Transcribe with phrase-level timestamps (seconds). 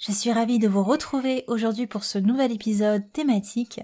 [0.00, 3.80] Je suis ravie de vous retrouver aujourd'hui pour ce nouvel épisode thématique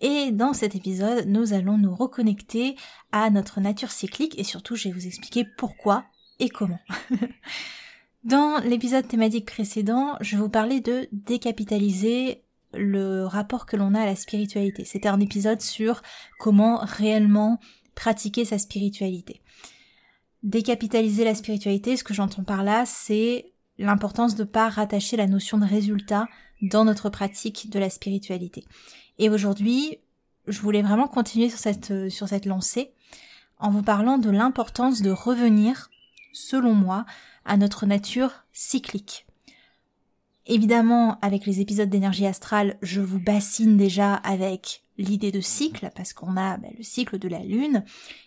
[0.00, 2.74] et dans cet épisode nous allons nous reconnecter
[3.12, 6.06] à notre nature cyclique et surtout je vais vous expliquer pourquoi
[6.40, 6.80] et comment.
[8.24, 12.42] dans l'épisode thématique précédent je vous parlais de décapitaliser
[12.74, 14.84] le rapport que l'on a à la spiritualité.
[14.84, 16.02] C'était un épisode sur
[16.40, 17.60] comment réellement
[17.94, 19.40] pratiquer sa spiritualité.
[20.42, 25.26] Décapitaliser la spiritualité, ce que j'entends par là, c'est l'importance de ne pas rattacher la
[25.26, 26.28] notion de résultat
[26.62, 28.64] dans notre pratique de la spiritualité.
[29.18, 29.98] Et aujourd'hui,
[30.46, 32.92] je voulais vraiment continuer sur cette, sur cette lancée
[33.58, 35.90] en vous parlant de l'importance de revenir,
[36.32, 37.04] selon moi,
[37.44, 39.26] à notre nature cyclique.
[40.46, 46.12] Évidemment, avec les épisodes d'énergie astrale, je vous bassine déjà avec l'idée de cycle, parce
[46.12, 47.84] qu'on a ben, le cycle de la Lune,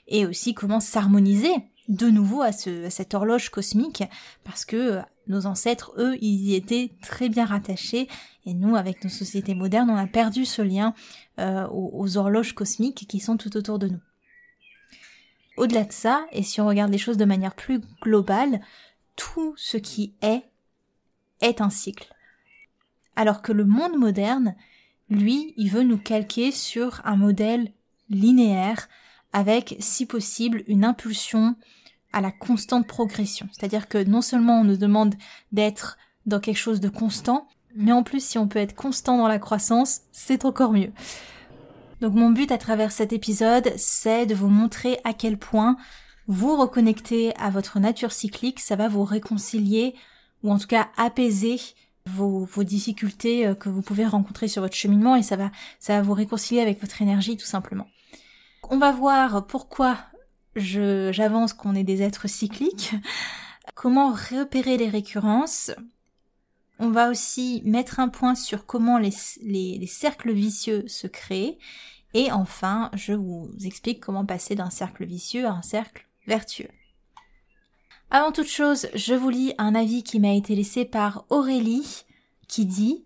[0.07, 1.53] et aussi comment s'harmoniser
[1.89, 4.03] de nouveau à, ce, à cette horloge cosmique,
[4.43, 8.07] parce que nos ancêtres, eux, ils y étaient très bien rattachés,
[8.45, 10.93] et nous, avec nos sociétés modernes, on a perdu ce lien
[11.39, 14.01] euh, aux, horloges cosmiques qui sont tout autour de nous.
[15.55, 18.61] Au-delà de ça, et si on regarde les choses de manière plus globale,
[19.15, 20.43] tout ce qui est
[21.41, 22.13] est un cycle.
[23.15, 24.55] Alors que le monde moderne,
[25.09, 27.71] lui, il veut nous calquer sur un modèle
[28.09, 28.89] linéaire
[29.33, 31.55] avec, si possible, une impulsion
[32.13, 33.49] à la constante progression.
[33.51, 35.15] C'est-à-dire que non seulement on nous demande
[35.51, 39.27] d'être dans quelque chose de constant, mais en plus si on peut être constant dans
[39.27, 40.91] la croissance, c'est encore mieux.
[42.01, 45.77] Donc mon but à travers cet épisode, c'est de vous montrer à quel point
[46.27, 49.95] vous reconnecter à votre nature cyclique, ça va vous réconcilier,
[50.43, 51.59] ou en tout cas apaiser
[52.05, 55.95] vos, vos difficultés euh, que vous pouvez rencontrer sur votre cheminement, et ça va, ça
[55.95, 57.87] va vous réconcilier avec votre énergie tout simplement.
[58.69, 59.97] On va voir pourquoi
[60.55, 62.93] j'avance qu'on est des êtres cycliques,
[63.75, 65.71] comment repérer les récurrences.
[66.79, 71.57] On va aussi mettre un point sur comment les, les, cercles vicieux se créent.
[72.13, 76.69] Et enfin, je vous explique comment passer d'un cercle vicieux à un cercle vertueux.
[78.09, 82.05] Avant toute chose, je vous lis un avis qui m'a été laissé par Aurélie
[82.47, 83.05] qui dit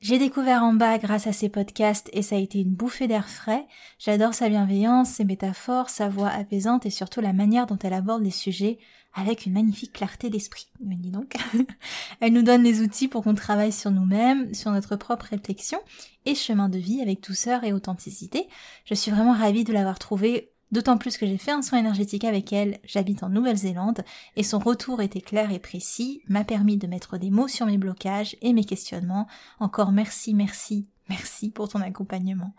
[0.00, 3.28] j'ai découvert en bas grâce à ses podcasts et ça a été une bouffée d'air
[3.28, 3.66] frais.
[3.98, 8.22] J'adore sa bienveillance, ses métaphores, sa voix apaisante et surtout la manière dont elle aborde
[8.22, 8.78] les sujets
[9.12, 10.68] avec une magnifique clarté d'esprit.
[10.80, 11.34] Dis donc.
[12.20, 15.78] elle nous donne les outils pour qu'on travaille sur nous-mêmes, sur notre propre réflexion
[16.24, 18.48] et chemin de vie avec douceur et authenticité.
[18.86, 22.24] Je suis vraiment ravie de l'avoir trouvée D'autant plus que j'ai fait un soin énergétique
[22.24, 24.04] avec elle, j'habite en Nouvelle-Zélande,
[24.36, 27.78] et son retour était clair et précis, m'a permis de mettre des mots sur mes
[27.78, 29.26] blocages et mes questionnements.
[29.58, 32.54] Encore merci, merci, merci pour ton accompagnement.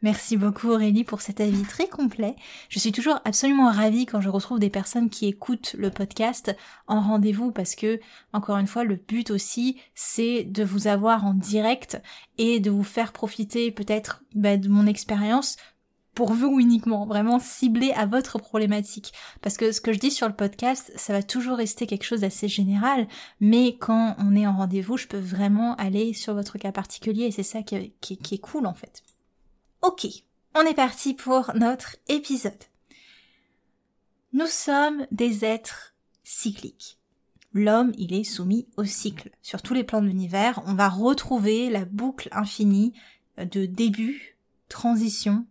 [0.00, 2.36] Merci beaucoup Aurélie pour cet avis très complet.
[2.68, 6.54] Je suis toujours absolument ravie quand je retrouve des personnes qui écoutent le podcast
[6.86, 7.98] en rendez-vous parce que,
[8.32, 12.00] encore une fois, le but aussi, c'est de vous avoir en direct
[12.36, 15.56] et de vous faire profiter peut-être bah, de mon expérience
[16.18, 19.12] pour vous uniquement, vraiment ciblé à votre problématique.
[19.40, 22.22] Parce que ce que je dis sur le podcast, ça va toujours rester quelque chose
[22.22, 23.06] d'assez général,
[23.38, 27.30] mais quand on est en rendez-vous, je peux vraiment aller sur votre cas particulier et
[27.30, 29.04] c'est ça qui, qui est cool en fait.
[29.80, 30.08] Ok,
[30.56, 32.64] on est parti pour notre épisode.
[34.32, 35.94] Nous sommes des êtres
[36.24, 36.98] cycliques.
[37.52, 39.30] L'homme, il est soumis au cycle.
[39.40, 42.92] Sur tous les plans de l'univers, on va retrouver la boucle infinie
[43.36, 44.36] de début,
[44.68, 45.46] transition,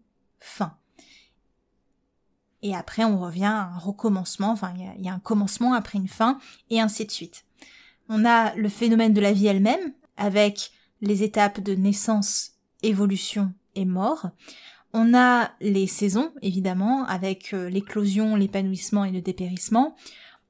[0.47, 0.73] fin.
[2.63, 6.07] Et après, on revient à un recommencement, enfin, il y, a un commencement après une
[6.07, 6.39] fin,
[6.69, 7.45] et ainsi de suite.
[8.09, 10.71] On a le phénomène de la vie elle-même, avec
[11.01, 14.29] les étapes de naissance, évolution et mort.
[14.93, 19.95] On a les saisons, évidemment, avec euh, l'éclosion, l'épanouissement et le dépérissement.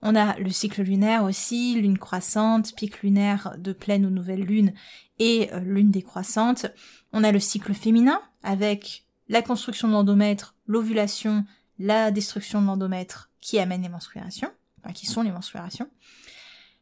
[0.02, 4.74] On a le cycle lunaire aussi, lune croissante, pic lunaire de pleine ou nouvelle lune
[5.20, 6.68] et euh, lune décroissante.
[7.12, 11.46] On a le cycle féminin avec la construction de l'endomètre, l'ovulation,
[11.80, 15.90] la destruction de l'endomètre qui amène les menstruations, enfin, qui sont les menstruations.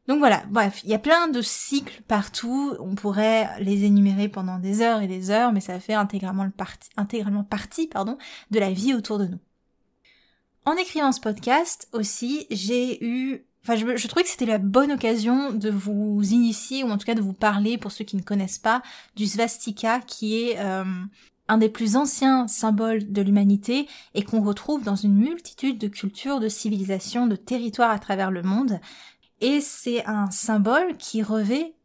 [0.07, 4.59] Donc voilà, bref, il y a plein de cycles partout, on pourrait les énumérer pendant
[4.59, 8.17] des heures et des heures, mais ça fait intégralement, partie, intégralement partie pardon,
[8.51, 9.39] de la vie autour de nous.
[10.65, 13.45] En écrivant ce podcast aussi, j'ai eu...
[13.63, 17.05] Enfin, je, je trouvais que c'était la bonne occasion de vous initier, ou en tout
[17.05, 18.83] cas de vous parler, pour ceux qui ne connaissent pas,
[19.15, 20.83] du svastika, qui est euh,
[21.47, 26.39] un des plus anciens symboles de l'humanité et qu'on retrouve dans une multitude de cultures,
[26.39, 28.79] de civilisations, de territoires à travers le monde.
[29.41, 31.75] Et c'est un symbole qui revêt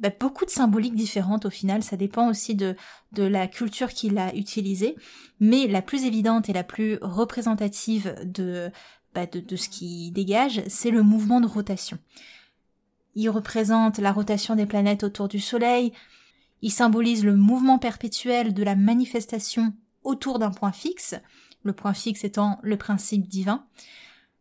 [0.00, 2.76] bah, beaucoup de symboliques différentes au final, ça dépend aussi de,
[3.16, 4.96] la culture qu'il a utilisée,
[5.38, 8.70] mais la plus évidente et la plus représentative de,
[9.14, 11.98] bah, de, de ce qui dégage, c'est le mouvement de rotation.
[13.14, 15.92] Il représente la rotation des planètes autour du Soleil,
[16.64, 21.14] il symbolise le mouvement perpétuel de la manifestation autour d'un point fixe,
[21.62, 23.66] le point fixe étant le principe divin.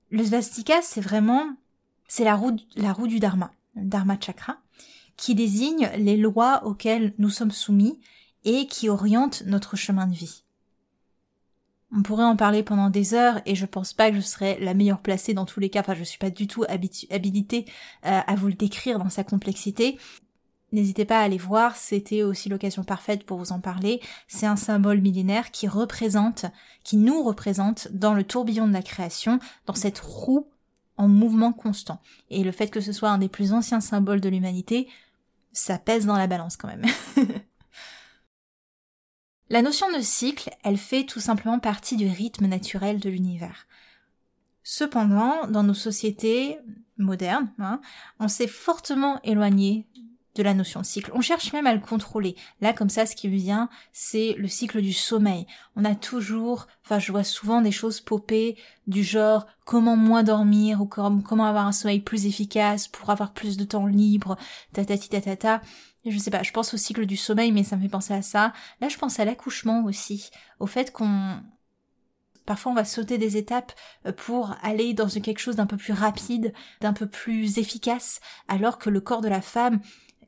[0.09, 1.53] Le svastika, c'est vraiment,
[2.07, 4.59] c'est la roue, du dharma, dharma chakra,
[5.17, 7.99] qui désigne les lois auxquelles nous sommes soumis
[8.45, 10.45] et qui oriente notre chemin de vie.
[11.93, 14.73] On pourrait en parler pendant des heures et je pense pas que je serais la
[14.73, 15.81] meilleure placée dans tous les cas.
[15.81, 16.63] Enfin, je suis pas du tout
[17.09, 17.65] habilitée
[18.05, 19.99] euh, à vous le décrire dans sa complexité.
[20.73, 24.01] N'hésitez pas à aller voir, c'était aussi l'occasion parfaite pour vous en parler.
[24.27, 26.47] C'est un symbole millénaire qui représente,
[26.83, 30.47] qui nous représente dans le tourbillon de la création, dans cette roue
[30.97, 32.01] en mouvement constant.
[32.31, 34.87] Et le fait que ce soit un des plus anciens symboles de l'humanité,
[35.51, 36.85] ça pèse dans la balance quand même.
[39.49, 43.67] la notion de cycle, elle fait tout simplement partie du rythme naturel de l'univers.
[44.63, 46.57] Cependant, dans nos sociétés
[46.97, 47.79] modernes, hein,
[48.19, 49.85] on s'est fortement éloigné
[50.35, 51.12] de la notion de cycle.
[51.13, 52.35] On cherche même à le contrôler.
[52.62, 55.45] Là, comme ça, ce qui me vient, c'est le cycle du sommeil.
[55.75, 58.57] On a toujours, enfin, je vois souvent des choses popper
[58.88, 63.57] du genre comment moins dormir ou comment avoir un sommeil plus efficace pour avoir plus
[63.57, 64.38] de temps libre,
[64.74, 65.62] tatati tatata.
[66.06, 68.21] Je sais pas, je pense au cycle du sommeil, mais ça me fait penser à
[68.21, 68.53] ça.
[68.81, 71.39] Là, je pense à l'accouchement aussi, au fait qu'on
[72.45, 73.71] Parfois, on va sauter des étapes
[74.06, 78.80] euh, pour aller dans quelque chose d'un peu plus rapide, d'un peu plus efficace, alors
[78.80, 79.80] que le corps de la femme,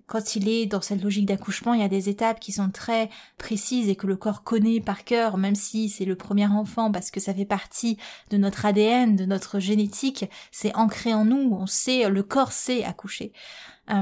[0.07, 3.09] quand il est dans cette logique d'accouchement, il y a des étapes qui sont très
[3.37, 7.09] précises et que le corps connaît par cœur, même si c'est le premier enfant, parce
[7.09, 7.97] que ça fait partie
[8.29, 12.83] de notre ADN, de notre génétique, c'est ancré en nous, on sait, le corps sait
[12.83, 13.33] accoucher.
[13.89, 14.01] Euh,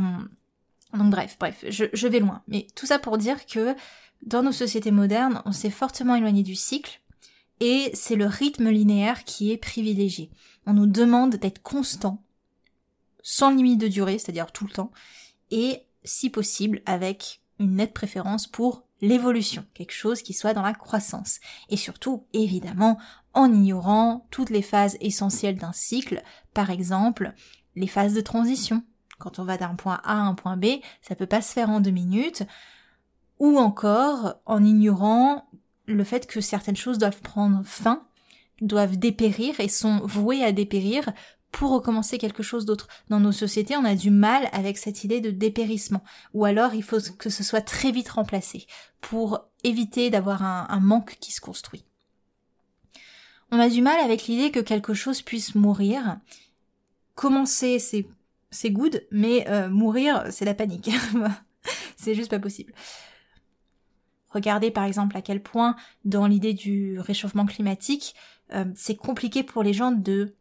[0.94, 2.44] donc bref, bref, je, je vais loin.
[2.48, 3.76] Mais tout ça pour dire que
[4.26, 7.02] dans nos sociétés modernes, on s'est fortement éloigné du cycle,
[7.62, 10.32] et c'est le rythme linéaire qui est privilégié.
[10.66, 12.22] On nous demande d'être constant,
[13.22, 14.92] sans limite de durée, c'est-à-dire tout le temps,
[15.50, 20.74] et si possible avec une nette préférence pour l'évolution, quelque chose qui soit dans la
[20.74, 21.40] croissance.
[21.70, 22.98] Et surtout, évidemment,
[23.34, 26.24] en ignorant toutes les phases essentielles d'un cycle,
[26.54, 27.34] par exemple,
[27.76, 28.84] les phases de transition.
[29.20, 30.66] Quand on va d'un point A à un point B,
[31.02, 32.44] ça peut pas se faire en deux minutes,
[33.40, 35.50] ou encore en ignorant
[35.86, 38.08] le fait que certaines choses doivent prendre fin,
[38.62, 41.12] doivent dépérir et sont vouées à dépérir
[41.54, 42.88] pour recommencer quelque chose d'autre.
[43.10, 46.04] Dans nos sociétés, on a du mal avec cette idée de dépérissement.
[46.34, 48.66] Ou alors, il faut que ce soit très vite remplacé
[49.00, 51.86] pour éviter d'avoir un, manque qui se construit.
[53.52, 56.18] On a du mal avec l'idée que quelque chose puisse mourir.
[57.14, 58.08] Commencer, c'est,
[58.50, 60.90] c'est good, mais euh, mourir, c'est la panique.
[61.96, 62.74] c'est juste pas possible.
[64.32, 68.16] Regardez par exemple à quel point, dans l'idée du réchauffement climatique,
[68.56, 70.34] euh, c'est compliqué pour les gens de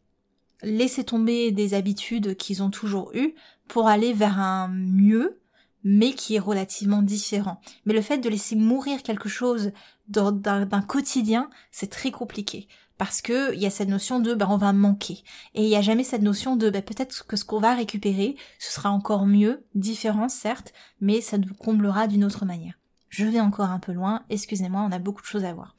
[0.63, 3.35] laisser tomber des habitudes qu'ils ont toujours eues
[3.67, 5.39] pour aller vers un mieux,
[5.83, 7.59] mais qui est relativement différent.
[7.85, 9.71] Mais le fait de laisser mourir quelque chose
[10.07, 12.67] d'un quotidien, c'est très compliqué.
[12.97, 15.23] Parce que il y a cette notion de bah, on va manquer.
[15.55, 18.35] Et il n'y a jamais cette notion de bah, peut-être que ce qu'on va récupérer,
[18.59, 22.75] ce sera encore mieux, différent certes, mais ça nous comblera d'une autre manière.
[23.09, 25.75] Je vais encore un peu loin, excusez-moi, on a beaucoup de choses à voir.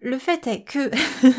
[0.00, 0.90] Le fait est que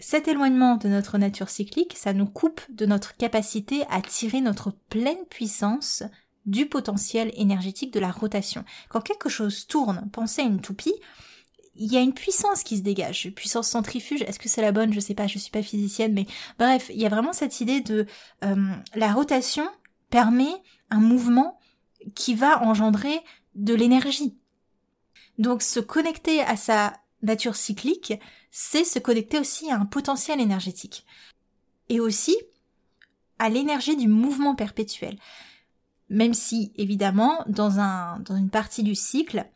[0.00, 4.70] Cet éloignement de notre nature cyclique, ça nous coupe de notre capacité à tirer notre
[4.88, 6.04] pleine puissance
[6.46, 8.64] du potentiel énergétique de la rotation.
[8.88, 10.94] Quand quelque chose tourne, pensez à une toupie,
[11.74, 14.22] il y a une puissance qui se dégage, une puissance centrifuge.
[14.22, 14.92] Est-ce que c'est la bonne?
[14.92, 16.26] Je sais pas, je suis pas physicienne, mais
[16.58, 18.06] bref, il y a vraiment cette idée de
[18.44, 19.68] euh, la rotation
[20.10, 21.58] permet un mouvement
[22.14, 23.20] qui va engendrer
[23.54, 24.36] de l'énergie.
[25.38, 28.14] Donc se connecter à sa nature cyclique,
[28.50, 31.04] c'est se connecter aussi à un potentiel énergétique.
[31.88, 32.36] Et aussi
[33.38, 35.18] à l'énergie du mouvement perpétuel.
[36.10, 39.48] Même si, évidemment, dans, un, dans une partie du cycle,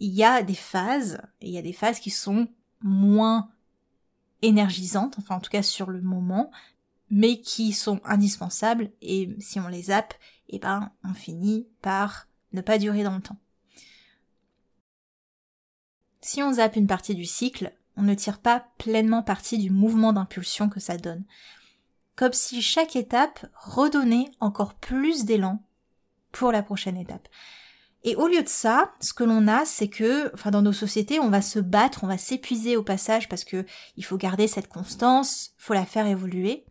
[0.00, 2.48] il y a des phases, et il y a des phases qui sont
[2.82, 3.50] moins
[4.42, 6.50] énergisantes, enfin en tout cas sur le moment,
[7.10, 10.14] mais qui sont indispensables et si on les zappe,
[10.48, 13.38] eh ben on finit par ne pas durer dans le temps.
[16.26, 20.14] Si on zappe une partie du cycle, on ne tire pas pleinement parti du mouvement
[20.14, 21.22] d'impulsion que ça donne.
[22.16, 25.62] Comme si chaque étape redonnait encore plus d'élan
[26.32, 27.28] pour la prochaine étape.
[28.04, 31.20] Et au lieu de ça, ce que l'on a, c'est que, enfin, dans nos sociétés,
[31.20, 33.66] on va se battre, on va s'épuiser au passage parce que
[33.98, 36.64] il faut garder cette constance, faut la faire évoluer.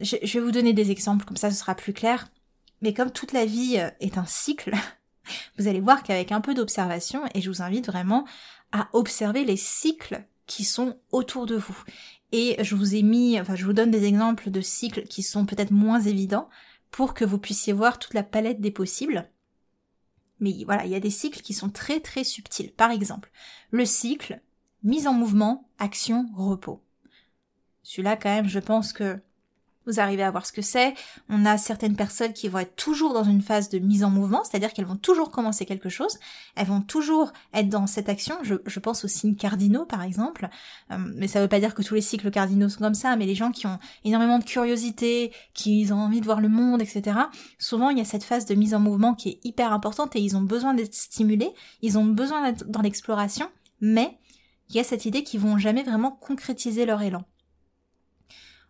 [0.00, 2.32] Je, je vais vous donner des exemples, comme ça ce sera plus clair.
[2.80, 4.72] Mais comme toute la vie est un cycle,
[5.58, 8.26] vous allez voir qu'avec un peu d'observation, et je vous invite vraiment
[8.72, 11.78] à observer les cycles qui sont autour de vous.
[12.32, 15.46] Et je vous ai mis, enfin je vous donne des exemples de cycles qui sont
[15.46, 16.48] peut-être moins évidents
[16.90, 19.28] pour que vous puissiez voir toute la palette des possibles.
[20.40, 22.72] Mais voilà, il y a des cycles qui sont très très subtils.
[22.72, 23.30] Par exemple,
[23.70, 24.40] le cycle
[24.82, 26.82] mise en mouvement, action, repos.
[27.82, 29.20] Celui-là quand même, je pense que
[29.86, 30.94] vous arrivez à voir ce que c'est.
[31.28, 34.44] On a certaines personnes qui vont être toujours dans une phase de mise en mouvement,
[34.44, 36.18] c'est-à-dire qu'elles vont toujours commencer quelque chose,
[36.56, 38.36] elles vont toujours être dans cette action.
[38.42, 40.48] Je, pense aux signes cardinaux, par exemple,
[40.90, 43.16] euh, mais ça ne veut pas dire que tous les cycles cardinaux sont comme ça,
[43.16, 46.80] mais les gens qui ont énormément de curiosité, qui ont envie de voir le monde,
[46.80, 47.18] etc.,
[47.58, 50.20] souvent il y a cette phase de mise en mouvement qui est hyper importante et
[50.20, 51.50] ils ont besoin d'être stimulés,
[51.82, 53.48] ils ont besoin d'être dans l'exploration,
[53.80, 54.18] mais
[54.70, 57.24] il y a cette idée qu'ils vont jamais vraiment concrétiser leur élan.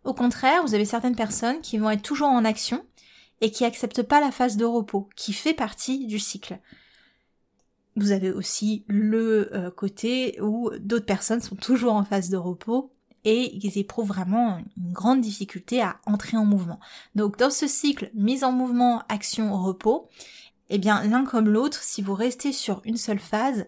[0.04, 2.84] Au contraire, vous avez certaines personnes qui vont être toujours en action
[3.40, 6.58] et qui acceptent pas la phase de repos, qui fait partie du cycle.
[7.96, 12.92] Vous avez aussi le euh, côté où d'autres personnes sont toujours en phase de repos
[13.24, 16.80] et ils éprouvent vraiment une grande difficulté à entrer en mouvement.
[17.14, 20.08] Donc dans ce cycle mise en mouvement, action, repos,
[20.70, 23.66] eh bien l'un comme l'autre, si vous restez sur une seule phase,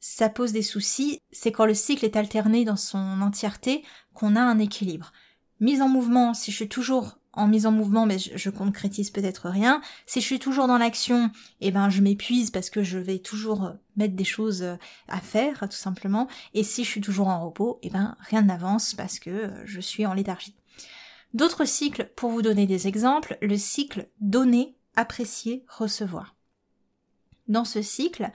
[0.00, 1.20] ça pose des soucis.
[1.32, 5.12] C'est quand le cycle est alterné dans son entièreté qu'on a un équilibre
[5.64, 9.48] mise en mouvement, si je suis toujours en mise en mouvement, mais je, concrétise peut-être
[9.48, 9.80] rien.
[10.06, 11.30] Si je suis toujours dans l'action,
[11.60, 14.76] eh ben je m'épuise parce que je vais toujours mettre des choses euh,
[15.08, 16.28] à faire, tout simplement.
[16.52, 19.80] Et si je suis toujours en repos, eh ben rien n'avance parce que euh, je
[19.80, 20.54] suis en léthargie.
[21.32, 26.36] D'autres cycles, pour vous donner des exemples, le cycle donner, apprécier, recevoir.
[27.48, 28.30] Dans ce cycle,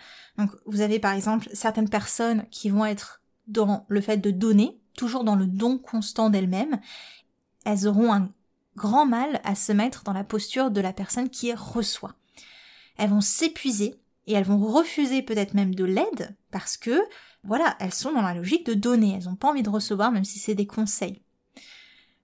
[0.65, 5.24] vous avez par exemple certaines personnes qui vont être dans le fait de donner, toujours
[5.24, 6.79] dans le don constant d'elles-mêmes,
[7.66, 8.30] elles auront un
[8.75, 12.16] grand mal à se mettre dans la posture de la personne qui reçoit.
[12.98, 13.96] Elles vont s'épuiser
[14.28, 17.01] et elles vont refuser peut-être même de l'aide parce que,
[17.44, 20.25] voilà, elles sont dans la logique de donner, elles n'ont pas envie de recevoir même
[20.25, 21.22] si c'est des conseils.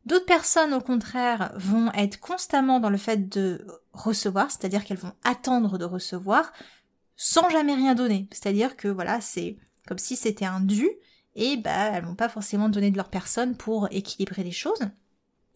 [0.05, 5.13] D'autres personnes, au contraire, vont être constamment dans le fait de recevoir, c'est-à-dire qu'elles vont
[5.23, 6.53] attendre de recevoir
[7.15, 8.27] sans jamais rien donner.
[8.31, 10.87] C'est-à-dire que, voilà, c'est comme si c'était un dû
[11.35, 14.79] et bah elles vont pas forcément donner de leur personne pour équilibrer les choses.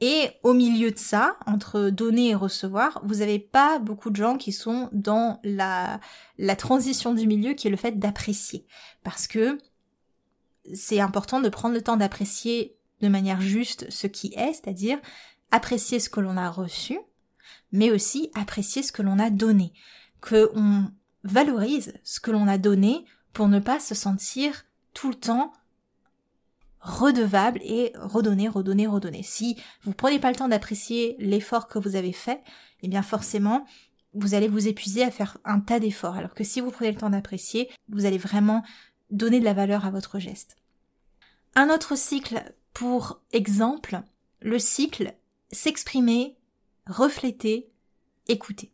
[0.01, 4.37] Et au milieu de ça, entre donner et recevoir, vous n'avez pas beaucoup de gens
[4.37, 5.99] qui sont dans la,
[6.57, 8.65] transition du milieu qui est le fait d'apprécier.
[9.03, 9.57] Parce que
[10.73, 14.99] c'est important de prendre le temps d'apprécier de manière juste ce qui est, c'est-à-dire
[15.51, 16.97] apprécier ce que l'on a reçu,
[17.71, 19.73] mais aussi apprécier ce que l'on a donné.
[20.21, 20.85] Que on
[21.23, 23.03] valorise ce que l'on a donné
[23.33, 25.51] pour ne pas se sentir tout le temps
[26.81, 29.23] redevable et redonner, redonner, redonner.
[29.23, 32.41] Si vous prenez pas le temps d'apprécier l'effort que vous avez fait,
[32.81, 33.65] eh bien forcément,
[34.13, 36.15] vous allez vous épuiser à faire un tas d'efforts.
[36.15, 38.63] Alors que si vous prenez le temps d'apprécier, vous allez vraiment
[39.11, 40.57] donner de la valeur à votre geste.
[41.55, 42.43] Un autre cycle
[42.73, 44.01] pour exemple,
[44.41, 45.13] le cycle
[45.51, 46.37] s'exprimer,
[46.87, 47.71] refléter,
[48.27, 48.71] écouter.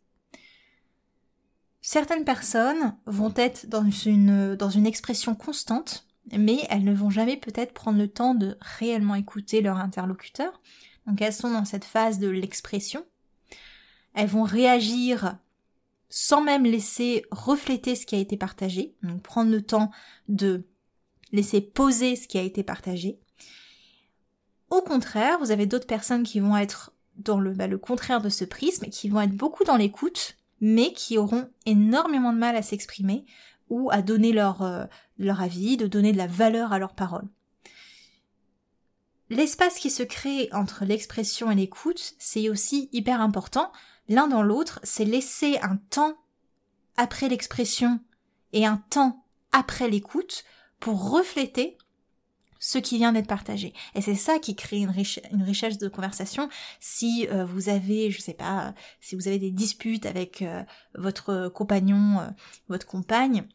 [1.80, 7.36] Certaines personnes vont être dans une, dans une expression constante, mais elles ne vont jamais
[7.36, 10.60] peut-être prendre le temps de réellement écouter leur interlocuteur.
[11.06, 13.04] Donc elles sont dans cette phase de l'expression.
[14.14, 15.38] Elles vont réagir
[16.08, 19.90] sans même laisser refléter ce qui a été partagé, donc prendre le temps
[20.28, 20.64] de
[21.32, 23.18] laisser poser ce qui a été partagé.
[24.70, 28.44] Au contraire, vous avez d'autres personnes qui vont être dans le, bah, contraire de ce
[28.44, 33.24] prisme, qui vont être beaucoup dans l'écoute, mais qui auront énormément de mal à s'exprimer
[33.68, 34.84] ou à donner leur, euh,
[35.18, 37.28] leur avis, de donner de la valeur à leurs paroles.
[39.28, 43.72] L'espace qui se crée entre l'expression et l'écoute, c'est aussi hyper important.
[44.08, 46.16] L'un dans l'autre, c'est laisser un temps
[46.96, 48.00] après l'expression
[48.52, 50.44] et un temps après l'écoute
[50.78, 51.76] pour refléter
[52.60, 53.74] ce qui vient d'être partagé.
[53.94, 54.90] Et c'est ça qui crée une,
[55.42, 56.48] richesse de conversation.
[56.78, 60.62] Si euh, vous avez, je sais pas, si vous avez des disputes avec euh,
[60.94, 62.32] votre compagnon,
[62.68, 63.46] votre compagne,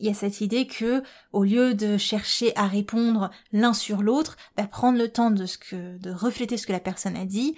[0.00, 1.02] il y a cette idée que,
[1.32, 5.58] au lieu de chercher à répondre l'un sur l'autre, bah, prendre le temps de ce
[5.98, 7.54] de refléter ce que la personne a dit,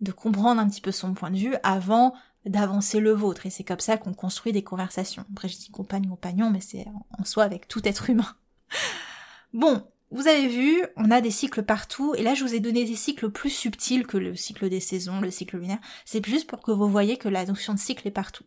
[0.00, 3.46] de comprendre un petit peu son point de vue avant d'avancer le vôtre.
[3.46, 5.24] Et c'est comme ça qu'on construit des conversations.
[5.32, 6.86] Après, je dis compagne, compagnon, mais c'est
[7.18, 8.36] en soi avec tout être humain.
[9.54, 12.84] bon, vous avez vu, on a des cycles partout, et là je vous ai donné
[12.84, 15.80] des cycles plus subtils que le cycle des saisons, le cycle lunaire.
[16.04, 18.44] C'est juste pour que vous voyez que la notion de cycle est partout.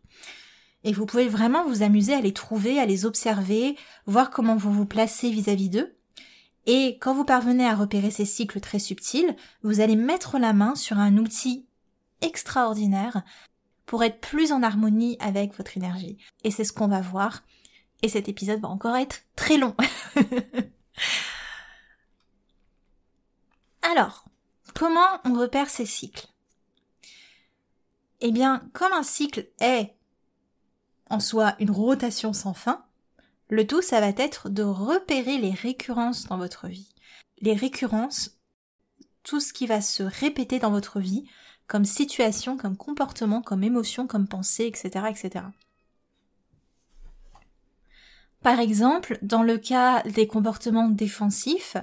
[0.84, 4.72] Et vous pouvez vraiment vous amuser à les trouver, à les observer, voir comment vous
[4.72, 5.96] vous placez vis-à-vis d'eux.
[6.66, 10.76] Et quand vous parvenez à repérer ces cycles très subtils, vous allez mettre la main
[10.76, 11.66] sur un outil
[12.22, 13.24] extraordinaire
[13.86, 16.18] pour être plus en harmonie avec votre énergie.
[16.44, 17.44] Et c'est ce qu'on va voir.
[18.02, 19.76] Et cet épisode va encore être très long.
[23.82, 24.26] Alors,
[24.76, 26.28] comment on repère ces cycles?
[28.22, 29.96] Eh bien, comme un cycle est
[31.10, 32.86] en soi une rotation sans fin,
[33.50, 36.94] le tout, ça va être de repérer les récurrences dans votre vie.
[37.42, 38.38] Les récurrences,
[39.24, 41.26] tout ce qui va se répéter dans votre vie,
[41.68, 45.46] comme situation, comme comportement, comme émotion, comme pensée, etc., etc.
[48.42, 51.78] Par exemple, dans le cas des comportements défensifs,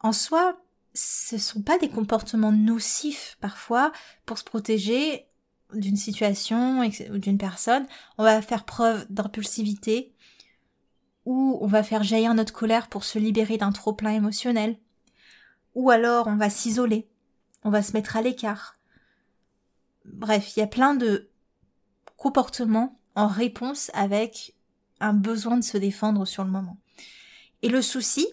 [0.00, 0.58] en soi,
[0.94, 3.92] ce sont pas des comportements nocifs parfois
[4.24, 5.26] pour se protéger
[5.72, 6.80] d'une situation
[7.10, 7.86] ou d'une personne.
[8.18, 10.14] On va faire preuve d'impulsivité
[11.24, 14.78] ou on va faire jaillir notre colère pour se libérer d'un trop plein émotionnel.
[15.74, 17.08] Ou alors on va s'isoler,
[17.64, 18.76] on va se mettre à l'écart.
[20.04, 21.28] Bref, il y a plein de
[22.16, 24.54] comportements en réponse avec
[25.00, 26.78] un besoin de se défendre sur le moment.
[27.62, 28.26] Et le souci,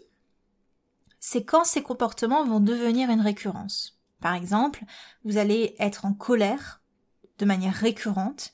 [1.19, 3.99] c'est quand ces comportements vont devenir une récurrence.
[4.19, 4.83] Par exemple,
[5.25, 6.82] vous allez être en colère
[7.39, 8.53] de manière récurrente,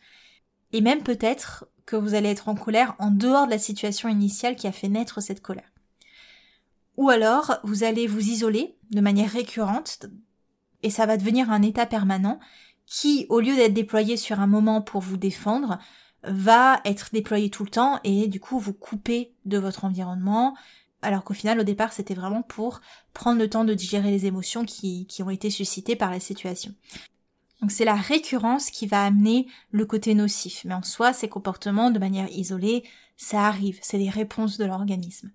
[0.71, 4.55] et même peut-être que vous allez être en colère en dehors de la situation initiale
[4.55, 5.71] qui a fait naître cette colère.
[6.97, 10.05] Ou alors, vous allez vous isoler de manière récurrente,
[10.83, 12.39] et ça va devenir un état permanent
[12.85, 15.79] qui, au lieu d'être déployé sur un moment pour vous défendre,
[16.23, 20.55] va être déployé tout le temps et du coup vous couper de votre environnement,
[21.01, 22.81] alors qu'au final, au départ, c'était vraiment pour
[23.13, 26.73] prendre le temps de digérer les émotions qui, qui ont été suscitées par la situation.
[27.61, 30.63] Donc c'est la récurrence qui va amener le côté nocif.
[30.65, 32.83] Mais en soi, ces comportements, de manière isolée,
[33.17, 35.31] ça arrive, c'est des réponses de l'organisme.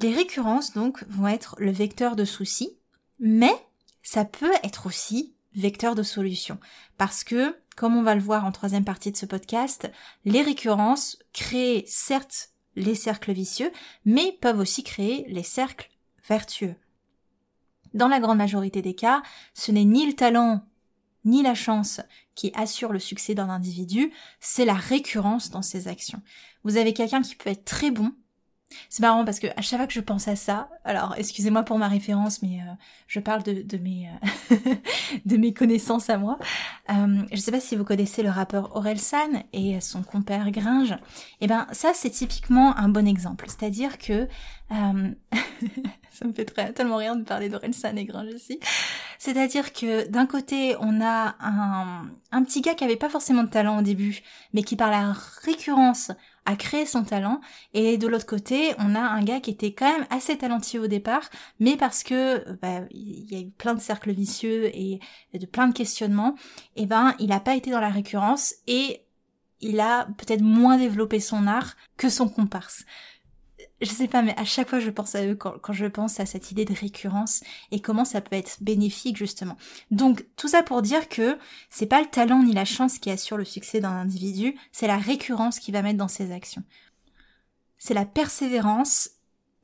[0.00, 2.78] Les récurrences, donc, vont être le vecteur de soucis,
[3.18, 3.54] mais
[4.02, 6.58] ça peut être aussi vecteur de solution.
[6.96, 9.90] Parce que, comme on va le voir en troisième partie de ce podcast,
[10.24, 13.72] les récurrences créent certes les cercles vicieux,
[14.04, 15.90] mais peuvent aussi créer les cercles
[16.28, 16.76] vertueux.
[17.94, 19.22] Dans la grande majorité des cas,
[19.54, 20.64] ce n'est ni le talent
[21.24, 22.00] ni la chance
[22.34, 26.22] qui assure le succès d'un individu, c'est la récurrence dans ses actions.
[26.64, 28.12] Vous avez quelqu'un qui peut être très bon
[28.88, 31.78] c'est marrant parce que à chaque fois que je pense à ça, alors excusez-moi pour
[31.78, 32.72] ma référence, mais euh,
[33.06, 34.08] je parle de, de mes
[34.52, 34.74] euh,
[35.24, 36.38] de mes connaissances à moi.
[36.90, 40.96] Euh, je sais pas si vous connaissez le rappeur Orelsan et son compère Gringe.
[41.40, 43.46] Eh ben ça c'est typiquement un bon exemple.
[43.48, 44.28] C'est-à-dire que
[44.72, 45.10] euh,
[46.10, 48.60] ça me fait tellement rien de parler d'Orelsan et Gringe aussi.
[49.18, 53.50] C'est-à-dire que d'un côté on a un un petit gars qui avait pas forcément de
[53.50, 54.20] talent au début,
[54.52, 56.12] mais qui par la récurrence
[56.46, 57.40] a créé son talent.
[57.74, 60.86] Et de l'autre côté on a un gars qui était quand même assez talentueux au
[60.86, 65.00] départ mais parce que bah, il y a eu plein de cercles vicieux et
[65.34, 66.34] de plein de questionnements
[66.76, 69.02] et eh ben il n'a pas été dans la récurrence et
[69.60, 72.84] il a peut-être moins développé son art que son comparse
[73.80, 76.20] je sais pas, mais à chaque fois je pense à eux quand, quand, je pense
[76.20, 79.56] à cette idée de récurrence et comment ça peut être bénéfique justement.
[79.90, 81.38] Donc tout ça pour dire que
[81.70, 84.98] c'est pas le talent ni la chance qui assure le succès d'un individu, c'est la
[84.98, 86.62] récurrence qui va mettre dans ses actions.
[87.78, 89.10] C'est la persévérance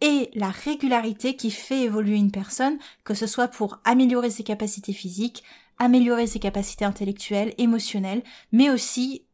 [0.01, 4.93] et la régularité qui fait évoluer une personne, que ce soit pour améliorer ses capacités
[4.93, 5.43] physiques,
[5.79, 9.25] améliorer ses capacités intellectuelles, émotionnelles, mais aussi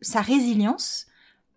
[0.00, 1.06] sa résilience,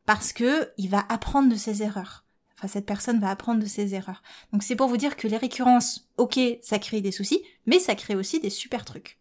[0.06, 2.26] parce que il va apprendre de ses erreurs.
[2.68, 4.22] Cette personne va apprendre de ses erreurs.
[4.52, 7.96] Donc c'est pour vous dire que les récurrences, ok, ça crée des soucis, mais ça
[7.96, 9.20] crée aussi des super trucs.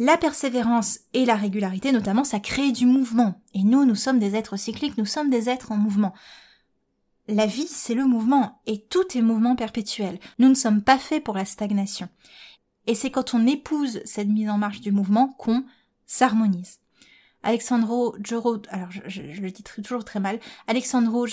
[0.00, 3.42] La persévérance et la régularité, notamment, ça crée du mouvement.
[3.52, 6.14] Et nous, nous sommes des êtres cycliques, nous sommes des êtres en mouvement.
[7.26, 10.20] La vie, c'est le mouvement, et tout est mouvement perpétuel.
[10.38, 12.08] Nous ne sommes pas faits pour la stagnation.
[12.86, 15.64] Et c'est quand on épouse cette mise en marche du mouvement qu'on
[16.06, 16.78] s'harmonise.
[17.42, 21.26] Alexandro Joro, alors je, le dis toujours très mal, Alexandro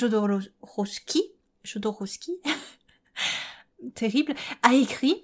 [3.95, 5.23] terrible, a écrit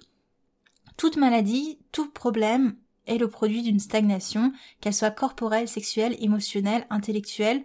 [0.97, 2.75] toute maladie, tout problème
[3.07, 7.63] est le produit d'une stagnation, qu'elle soit corporelle, sexuelle, émotionnelle, intellectuelle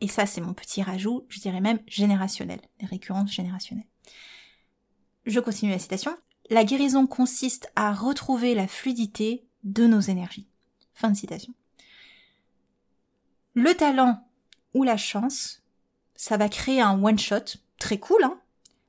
[0.00, 3.86] et ça c'est mon petit rajout, je dirais même générationnel, les récurrences générationnelles.
[5.24, 6.14] Je continue la citation.
[6.50, 10.46] La guérison consiste à retrouver la fluidité de nos énergies.
[10.92, 11.54] Fin de citation.
[13.54, 14.26] Le talent
[14.74, 15.62] ou la chance,
[16.16, 18.38] ça va créer un one shot, très cool, hein,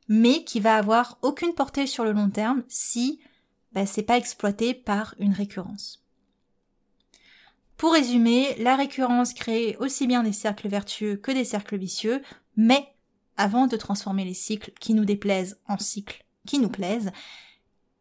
[0.07, 3.19] mais qui va avoir aucune portée sur le long terme si
[3.71, 6.03] bah, c'est pas exploité par une récurrence.
[7.77, 12.21] Pour résumer, la récurrence crée aussi bien des cercles vertueux que des cercles vicieux,
[12.55, 12.87] mais
[13.37, 17.11] avant de transformer les cycles qui nous déplaisent en cycles qui nous plaisent,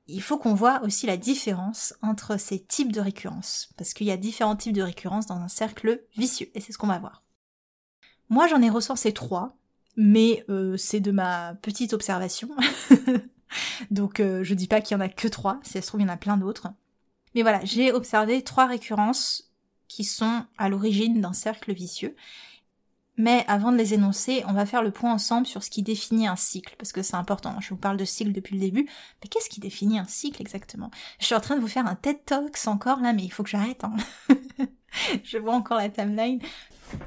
[0.06, 4.10] il faut qu'on voit aussi la différence entre ces types de récurrence, parce qu'il y
[4.10, 7.22] a différents types de récurrence dans un cercle vicieux, et c'est ce qu'on va voir.
[8.28, 9.56] Moi j'en ai recensé trois,
[9.96, 12.50] mais euh, c'est de ma petite observation,
[13.90, 16.00] donc euh, je dis pas qu'il y en a que trois, si ça se trouve
[16.00, 16.68] il y en a plein d'autres.
[17.34, 19.50] Mais voilà, j'ai observé trois récurrences
[19.88, 22.16] qui sont à l'origine d'un cercle vicieux.
[23.16, 26.26] Mais avant de les énoncer, on va faire le point ensemble sur ce qui définit
[26.26, 27.60] un cycle, parce que c'est important.
[27.60, 28.88] Je vous parle de cycle depuis le début,
[29.22, 30.90] mais qu'est-ce qui définit un cycle exactement?
[31.20, 33.44] Je suis en train de vous faire un TED Talks encore là, mais il faut
[33.44, 33.84] que j'arrête.
[33.84, 33.94] Hein.
[35.24, 36.40] je vois encore la timeline.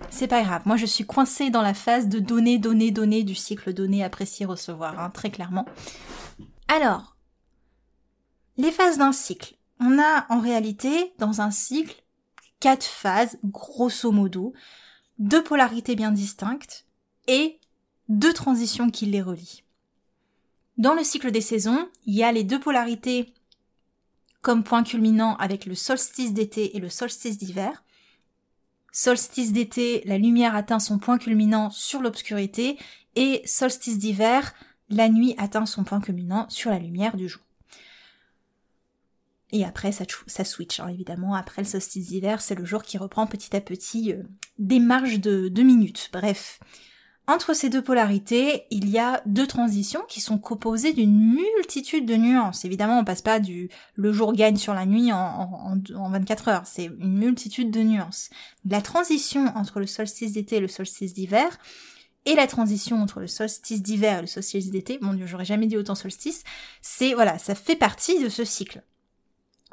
[0.09, 3.35] C'est pas grave, moi je suis coincée dans la phase de donner, donner, donner du
[3.35, 5.65] cycle donner, apprécier, recevoir, hein, très clairement.
[6.67, 7.17] Alors,
[8.57, 9.55] les phases d'un cycle.
[9.79, 12.03] On a en réalité, dans un cycle,
[12.59, 14.53] quatre phases, grosso modo,
[15.19, 16.85] deux polarités bien distinctes
[17.27, 17.59] et
[18.09, 19.63] deux transitions qui les relient.
[20.77, 23.33] Dans le cycle des saisons, il y a les deux polarités
[24.41, 27.83] comme point culminant avec le solstice d'été et le solstice d'hiver.
[28.91, 32.77] Solstice d'été, la lumière atteint son point culminant sur l'obscurité
[33.15, 34.53] et solstice d'hiver,
[34.89, 37.41] la nuit atteint son point culminant sur la lumière du jour.
[39.51, 41.33] Et après, ça, switch, hein, évidemment.
[41.33, 44.23] Après le solstice d'hiver, c'est le jour qui reprend petit à petit euh,
[44.59, 46.09] des marges de deux minutes.
[46.11, 46.59] Bref.
[47.29, 52.15] Entre ces deux polarités, il y a deux transitions qui sont composées d'une multitude de
[52.15, 52.63] nuances.
[52.63, 56.47] Évidemment, on passe pas du le jour gagne sur la nuit en, en, en 24
[56.47, 56.65] heures.
[56.65, 58.29] C'est une multitude de nuances.
[58.63, 61.57] La transition entre le solstice d'été et le solstice d'hiver,
[62.27, 65.67] et la transition entre le solstice d'hiver et le solstice d'été, mon dieu, j'aurais jamais
[65.67, 66.43] dit autant solstice,
[66.81, 68.83] c'est, voilà, ça fait partie de ce cycle.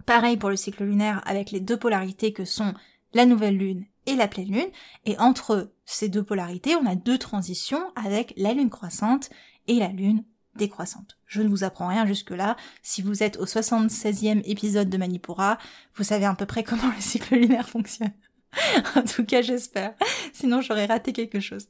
[0.06, 2.74] Pareil pour le cycle lunaire avec les deux polarités que sont
[3.14, 4.70] la nouvelle lune et la pleine lune.
[5.06, 9.30] Et entre ces deux polarités, on a deux transitions avec la lune croissante
[9.66, 10.24] et la lune
[10.56, 11.18] décroissante.
[11.26, 12.56] Je ne vous apprends rien jusque-là.
[12.82, 15.58] Si vous êtes au 76e épisode de Manipura,
[15.94, 18.12] vous savez à peu près comment le cycle lunaire fonctionne.
[18.94, 19.94] en tout cas, j'espère.
[20.32, 21.68] Sinon, j'aurais raté quelque chose.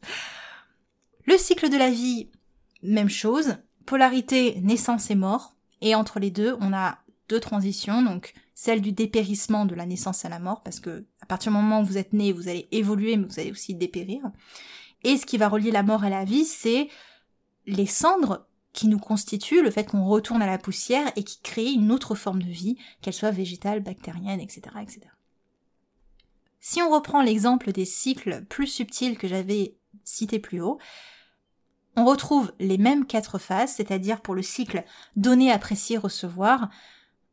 [1.27, 2.31] Le cycle de la vie,
[2.83, 3.57] même chose.
[3.87, 5.55] Polarité naissance et mort.
[5.81, 10.25] Et entre les deux, on a deux transitions, donc celle du dépérissement de la naissance
[10.25, 12.69] à la mort, parce que à partir du moment où vous êtes né, vous allez
[12.71, 14.23] évoluer, mais vous allez aussi dépérir.
[15.03, 16.89] Et ce qui va relier la mort à la vie, c'est
[17.67, 21.71] les cendres qui nous constituent, le fait qu'on retourne à la poussière et qui crée
[21.71, 25.01] une autre forme de vie, qu'elle soit végétale, bactérienne, etc., etc.
[26.61, 30.79] Si on reprend l'exemple des cycles plus subtils que j'avais cités plus haut,
[31.97, 34.85] on retrouve les mêmes quatre phases, c'est-à-dire pour le cycle
[35.15, 36.71] donner, apprécier, recevoir,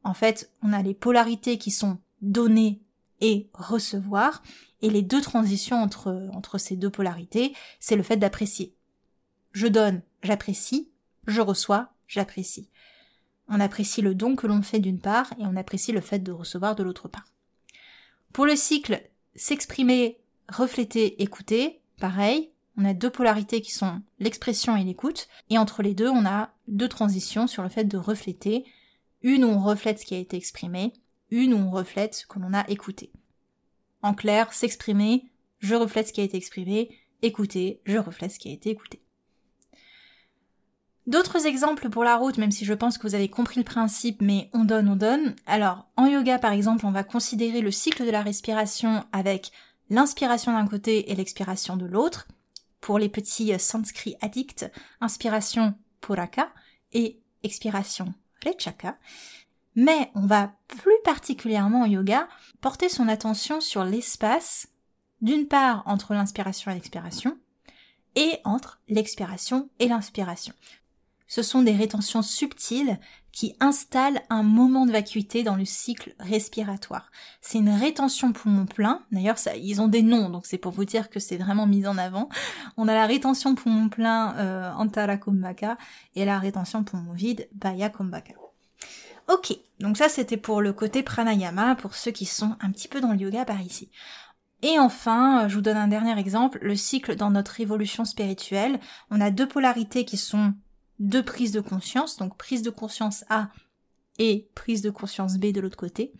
[0.04, 2.82] en fait, on a les polarités qui sont donner
[3.20, 4.42] et recevoir,
[4.82, 8.74] et les deux transitions entre, entre ces deux polarités, c'est le fait d'apprécier.
[9.52, 10.90] Je donne, j'apprécie,
[11.28, 12.68] je reçois, j'apprécie.
[13.48, 16.32] On apprécie le don que l'on fait d'une part, et on apprécie le fait de
[16.32, 17.28] recevoir de l'autre part.
[18.34, 19.04] Pour le cycle
[19.36, 25.84] s'exprimer, refléter, écouter, pareil, on a deux polarités qui sont l'expression et l'écoute, et entre
[25.84, 28.66] les deux, on a deux transitions sur le fait de refléter,
[29.24, 30.94] une où on reflète ce qui a été exprimé,
[31.30, 33.12] une où on reflète ce que l'on a écouté.
[34.02, 36.90] En clair, s'exprimer, je reflète ce qui a été exprimé,
[37.22, 39.02] écouter, je reflète ce qui a été écouté.
[41.08, 44.22] D'autres exemples pour la route, même si je pense que vous avez compris le principe,
[44.22, 45.36] mais on donne, on donne.
[45.48, 49.52] Alors, en yoga, par exemple, on va considérer le cycle de la respiration avec
[49.90, 52.28] l'inspiration d'un côté et l'expiration de l'autre.
[52.82, 54.66] Pour les petits sanskrit addicts,
[55.02, 56.52] inspiration puraka
[56.94, 58.14] et expiration
[59.76, 62.28] Mais on va plus particulièrement en yoga
[62.60, 64.68] porter son attention sur l'espace,
[65.22, 67.38] d'une part entre l'inspiration et l'expiration,
[68.16, 70.54] et entre l'expiration et l'inspiration.
[71.28, 73.00] Ce sont des rétentions subtiles
[73.32, 77.12] qui installent un moment de vacuité dans le cycle respiratoire.
[77.42, 79.04] C'est une rétention poumon plein.
[79.12, 81.98] D'ailleurs, ils ont des noms, donc c'est pour vous dire que c'est vraiment mis en
[81.98, 82.30] avant.
[82.78, 85.18] On a la rétention poumon plein euh, Antara
[86.16, 88.34] et la rétention poumon vide Baya Kumbhaka.
[89.28, 93.00] Ok, donc ça c'était pour le côté pranayama, pour ceux qui sont un petit peu
[93.00, 93.90] dans le yoga par ici.
[94.64, 98.80] Et enfin, je vous donne un dernier exemple, le cycle dans notre évolution spirituelle.
[99.10, 100.54] On a deux polarités qui sont
[101.02, 103.50] deux prises de conscience, donc prise de conscience A
[104.20, 106.14] et prise de conscience B de l'autre côté.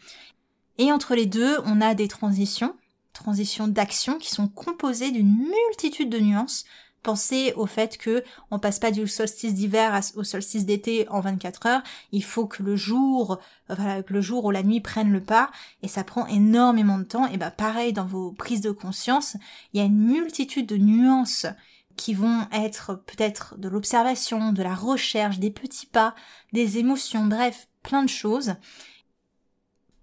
[0.78, 2.76] Et entre les deux, on a des transitions,
[3.14, 6.66] transitions d'action qui sont composées d'une multitude de nuances.
[7.04, 11.66] Pensez au fait que on passe pas du solstice d'hiver au solstice d'été en 24
[11.66, 11.84] heures.
[12.12, 15.50] Il faut que le jour, voilà, que le jour ou la nuit prennent le pas,
[15.82, 17.28] et ça prend énormément de temps.
[17.28, 19.36] Et ben pareil dans vos prises de conscience,
[19.74, 21.48] il y a une multitude de nuances
[21.96, 26.16] qui vont être peut-être de l'observation, de la recherche, des petits pas,
[26.54, 28.56] des émotions, bref, plein de choses.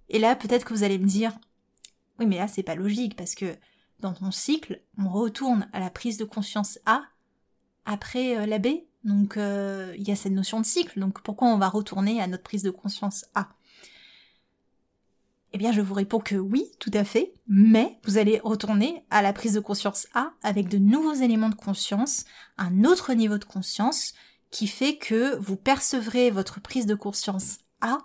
[0.09, 1.39] Et là, peut-être que vous allez me dire,
[2.19, 3.57] oui, mais là, c'est pas logique parce que
[4.01, 7.03] dans ton cycle, on retourne à la prise de conscience A
[7.85, 8.69] après euh, la B.
[9.05, 10.99] Donc, euh, il y a cette notion de cycle.
[10.99, 13.49] Donc, pourquoi on va retourner à notre prise de conscience A?
[15.59, 19.23] Eh bien, je vous réponds que oui, tout à fait, mais vous allez retourner à
[19.23, 22.27] la prise de conscience A avec de nouveaux éléments de conscience,
[22.59, 24.13] un autre niveau de conscience
[24.53, 27.99] qui fait que vous percevrez votre prise de conscience A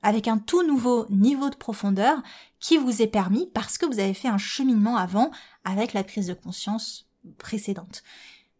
[0.00, 2.22] avec un tout nouveau niveau de profondeur
[2.58, 5.30] qui vous est permis parce que vous avez fait un cheminement avant
[5.64, 8.02] avec la prise de conscience précédente.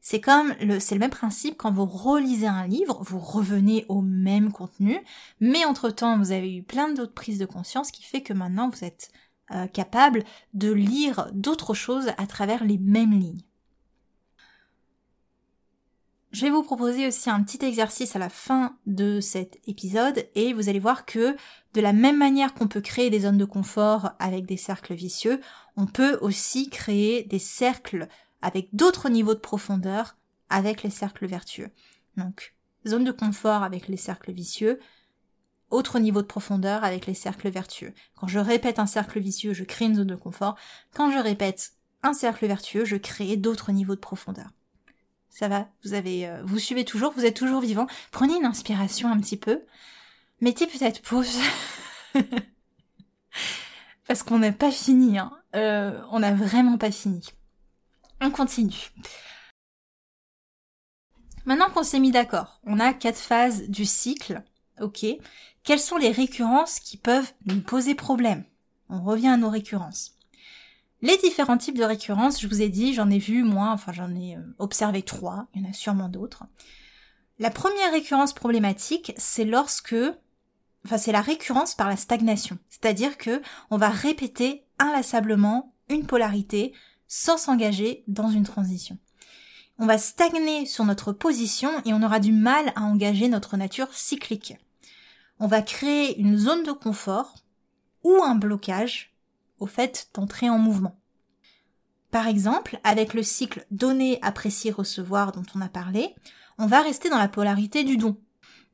[0.06, 4.02] C'est comme le, c'est le même principe quand vous relisez un livre, vous revenez au
[4.02, 4.98] même contenu,
[5.40, 8.68] mais entre temps vous avez eu plein d'autres prises de conscience qui fait que maintenant
[8.68, 9.10] vous êtes
[9.52, 13.40] euh, capable de lire d'autres choses à travers les mêmes lignes.
[16.32, 20.52] Je vais vous proposer aussi un petit exercice à la fin de cet épisode et
[20.52, 21.34] vous allez voir que
[21.72, 25.40] de la même manière qu'on peut créer des zones de confort avec des cercles vicieux,
[25.76, 28.06] on peut aussi créer des cercles
[28.44, 30.16] avec d'autres niveaux de profondeur
[30.50, 31.70] avec les cercles vertueux.
[32.18, 32.54] Donc,
[32.87, 34.78] zone de confort avec les cercles vicieux,
[35.70, 37.94] autre niveau de profondeur avec les cercles vertueux.
[38.14, 40.57] Quand je répète un cercle vicieux, je crée une zone de confort.
[40.94, 44.50] Quand je répète un cercle vertueux, je crée d'autres niveaux de profondeur.
[45.30, 47.87] Ça va, vous avez, euh, vous suivez toujours, vous êtes toujours vivant.
[48.12, 49.62] Prenez une inspiration un petit peu.
[50.42, 51.38] Mettez peut-être pause.
[54.07, 55.33] Parce qu'on n'a pas fini, hein.
[55.57, 57.22] Euh, on n'a vraiment pas fini.
[58.24, 58.90] On continue.
[61.44, 64.42] Maintenant qu'on s'est mis d'accord, on a quatre phases du cycle,
[64.80, 65.04] ok.
[65.62, 68.44] Quelles sont les récurrences qui peuvent nous poser problème?
[68.88, 70.16] On revient à nos récurrences.
[71.02, 74.14] Les différents types de récurrences, je vous ai dit, j'en ai vu moi, enfin j'en
[74.14, 76.44] ai euh, observé trois, il y en a sûrement d'autres.
[77.38, 79.96] La première récurrence problématique, c'est lorsque,
[80.87, 86.72] enfin c'est la récurrence par la stagnation, c'est-à-dire que on va répéter inlassablement une polarité
[87.16, 88.98] sans s'engager dans une transition.
[89.79, 93.94] On va stagner sur notre position et on aura du mal à engager notre nature
[93.94, 94.57] cyclique.
[95.38, 97.37] On va créer une zone de confort
[98.03, 99.14] ou un blocage
[99.61, 100.98] au fait d'entrer en mouvement.
[102.11, 106.16] Par exemple, avec le cycle donner, apprécier, recevoir dont on a parlé,
[106.59, 108.16] on va rester dans la polarité du don.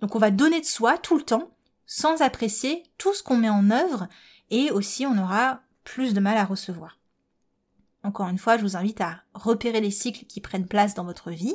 [0.01, 1.51] Donc on va donner de soi tout le temps
[1.85, 4.09] sans apprécier tout ce qu'on met en œuvre
[4.49, 7.00] et aussi on aura plus de mal à recevoir.
[8.03, 11.31] Encore une fois, je vous invite à repérer les cycles qui prennent place dans votre
[11.31, 11.55] vie,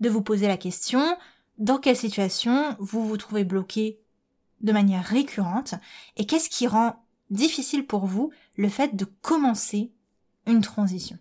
[0.00, 1.16] de vous poser la question
[1.58, 4.00] dans quelle situation vous vous trouvez bloqué
[4.60, 5.74] de manière récurrente
[6.16, 9.92] et qu'est-ce qui rend difficile pour vous le fait de commencer
[10.46, 11.18] une transition.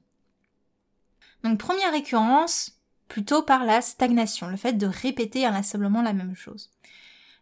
[1.43, 6.71] Donc première récurrence, plutôt par la stagnation, le fait de répéter inlassablement la même chose.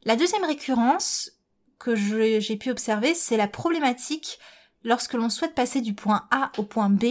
[0.04, 1.32] La deuxième récurrence
[1.80, 4.40] que j'ai pu observer, c'est la problématique
[4.84, 7.06] lorsque l'on souhaite passer du point A au point B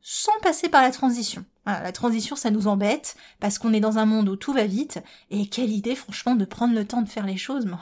[0.00, 1.44] sans passer par la transition.
[1.66, 5.02] la transition, ça nous embête parce qu'on est dans un monde où tout va vite
[5.30, 7.64] et quelle idée, franchement, de prendre le temps de faire les choses.
[7.64, 7.76] Mais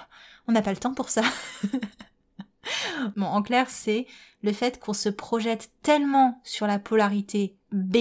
[0.47, 1.23] on n'a pas le temps pour ça.
[3.17, 4.07] bon, en clair, c'est
[4.43, 7.97] le fait qu'on se projette tellement sur la polarité B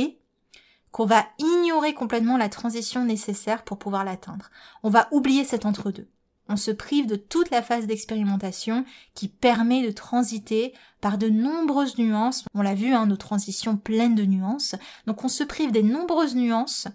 [0.91, 4.51] qu'on va ignorer complètement la transition nécessaire pour pouvoir l'atteindre.
[4.83, 6.09] On va oublier cet entre-deux
[6.49, 11.97] on se prive de toute la phase d'expérimentation qui permet de transiter par de nombreuses
[11.97, 12.45] nuances.
[12.53, 14.75] On l'a vu, hein, nos transitions pleines de nuances.
[15.07, 16.87] Donc on se prive des nombreuses nuances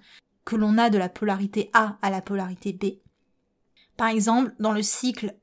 [0.45, 2.99] que l'on a de la polarité A à la polarité B.
[3.97, 5.35] Par exemple, dans le cycle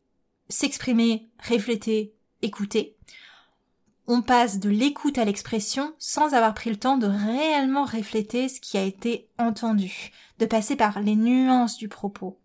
[0.48, 2.96] s'exprimer, refléter, écouter,
[4.08, 8.60] on passe de l'écoute à l'expression sans avoir pris le temps de réellement refléter ce
[8.60, 12.40] qui a été entendu, de passer par les nuances du propos,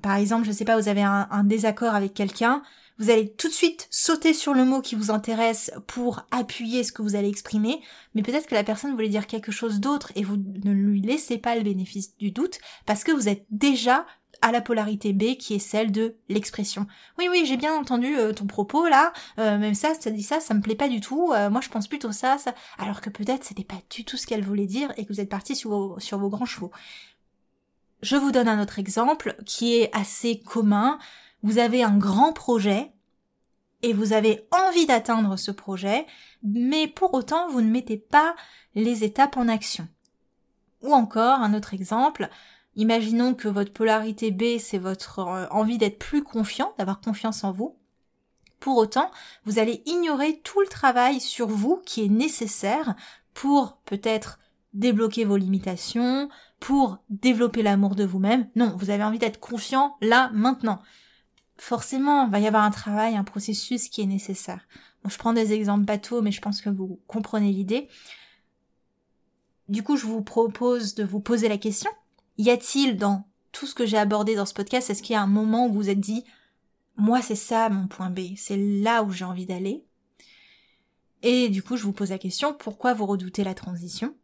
[0.00, 2.62] par exemple, je sais pas, vous avez un, désaccord avec quelqu'un,
[2.98, 6.92] vous allez tout de suite sauter sur le mot qui vous intéresse pour appuyer ce
[6.92, 7.80] que vous allez exprimer,
[8.14, 11.38] mais peut-être que la personne voulait dire quelque chose d'autre et vous ne lui laissez
[11.38, 14.06] pas le bénéfice du doute parce que vous êtes déjà
[14.40, 16.86] à la polarité B qui est celle de l'expression.
[17.18, 20.40] Oui, oui, j'ai bien entendu euh, ton propos là, euh, même ça, ça dit ça,
[20.40, 23.10] ça me plaît pas du tout, euh, moi je pense plutôt ça, ça, alors que
[23.10, 25.70] peut-être c'était pas du tout ce qu'elle voulait dire et que vous êtes parti sur
[25.70, 26.72] vos, sur vos grands chevaux.
[28.02, 30.98] Je vous donne un autre exemple qui est assez commun.
[31.42, 32.92] Vous avez un grand projet
[33.82, 36.06] et vous avez envie d'atteindre ce projet,
[36.42, 38.34] mais pour autant vous ne mettez pas
[38.74, 39.88] les étapes en action.
[40.82, 42.28] Ou encore un autre exemple,
[42.74, 47.52] Imaginons que votre polarité B, c'est votre euh, envie d'être plus confiant, d'avoir confiance en
[47.52, 47.76] vous.
[48.60, 49.10] Pour autant,
[49.44, 52.94] vous allez ignorer tout le travail sur vous qui est nécessaire
[53.34, 54.38] pour peut-être
[54.72, 56.30] débloquer vos limitations,
[56.62, 58.48] pour développer l'amour de vous-même.
[58.54, 60.80] Non, vous avez envie d'être confiant là, maintenant.
[61.56, 64.68] Forcément, il va y avoir un travail, un processus qui est nécessaire.
[65.04, 67.88] je prends des exemples bateaux, mais je pense que vous comprenez l'idée.
[69.68, 71.90] Du coup, je vous propose de vous poser la question,
[72.38, 75.22] y a-t-il dans tout ce que j'ai abordé dans ce podcast, est-ce qu'il y a
[75.22, 76.24] un moment où vous vous êtes dit,
[76.96, 79.84] moi c'est ça mon point B, c'est là où j'ai envie d'aller?
[81.22, 84.14] Et du coup, je vous pose la question, pourquoi vous redoutez la transition?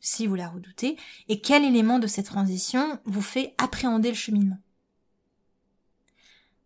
[0.00, 0.96] Si vous la redoutez,
[1.28, 4.58] et quel élément de cette transition vous fait appréhender le cheminement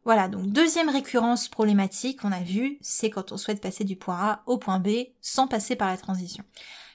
[0.05, 4.19] voilà, donc deuxième récurrence problématique qu'on a vu, c'est quand on souhaite passer du point
[4.19, 4.89] A au point B
[5.21, 6.43] sans passer par la transition.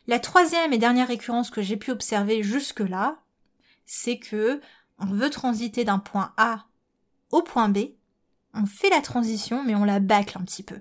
[0.07, 3.19] La troisième et dernière récurrence que j'ai pu observer jusque-là,
[3.85, 4.59] c'est que
[4.99, 6.65] on veut transiter d'un point A
[7.31, 7.77] au point B,
[8.53, 10.79] on fait la transition, mais on la bâcle un petit peu.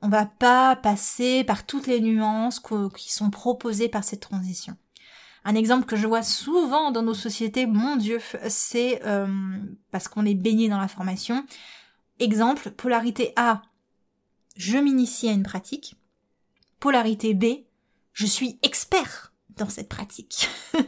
[0.00, 2.60] On va pas passer par toutes les nuances
[2.96, 4.76] qui sont proposées par cette transition.
[5.44, 9.26] Un exemple que je vois souvent dans nos sociétés, mon Dieu, c'est euh,
[9.90, 11.44] parce qu'on est baigné dans la formation.
[12.18, 13.62] Exemple, polarité A,
[14.56, 15.96] je m'initie à une pratique.
[16.80, 17.64] Polarité B,
[18.12, 20.48] je suis expert dans cette pratique.